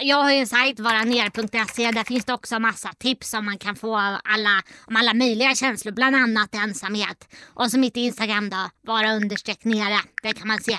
Jag 0.00 0.16
har 0.22 0.30
ju 0.32 0.36
en 0.38 0.46
sajt 0.46 0.80
varaner.se. 0.80 1.90
Där 1.90 2.04
finns 2.04 2.24
det 2.24 2.32
också 2.32 2.58
massa 2.58 2.88
tips 2.98 3.34
om 3.34 3.44
man 3.44 3.58
kan 3.58 3.76
få 3.76 3.96
alla, 4.24 4.62
om 4.86 4.96
alla 4.96 5.14
möjliga 5.14 5.54
känslor. 5.54 5.92
Bland 5.92 6.16
annat 6.16 6.54
ensamhet. 6.54 7.28
Och 7.54 7.70
så 7.70 7.78
mitt 7.78 7.96
Instagram 7.96 8.50
då. 8.50 8.70
Vara 8.86 9.12
understreck 9.14 9.64
nere. 9.64 9.98
Det 10.22 10.32
kan 10.32 10.48
man 10.48 10.60
se. 10.60 10.78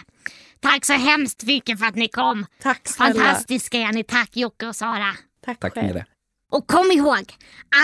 Tack 0.62 0.86
så 0.86 0.94
hemskt 0.94 1.44
mycket 1.44 1.80
för 1.80 1.86
att 1.86 1.96
ni 1.96 2.08
kom. 2.08 2.46
Tack 2.64 2.82
snälla. 2.88 3.14
Fantastiska 3.14 3.78
är 3.78 3.92
ni. 3.92 4.04
Tack 4.04 4.30
Jocke 4.38 4.68
och 4.68 4.76
Sara. 4.76 5.16
Tack, 5.46 5.60
Tack 5.60 5.74
själv. 5.74 5.88
Nere. 5.88 6.06
Och 6.52 6.68
kom 6.68 6.92
ihåg, 6.92 7.34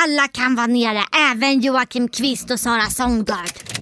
alla 0.03 0.27
kan 0.27 0.55
vara 0.55 0.67
nere. 0.67 1.03
Även 1.31 1.59
Joakim 1.61 2.07
Kvist 2.07 2.51
och 2.51 2.59
Sara 2.59 2.85
Songbird. 2.85 3.81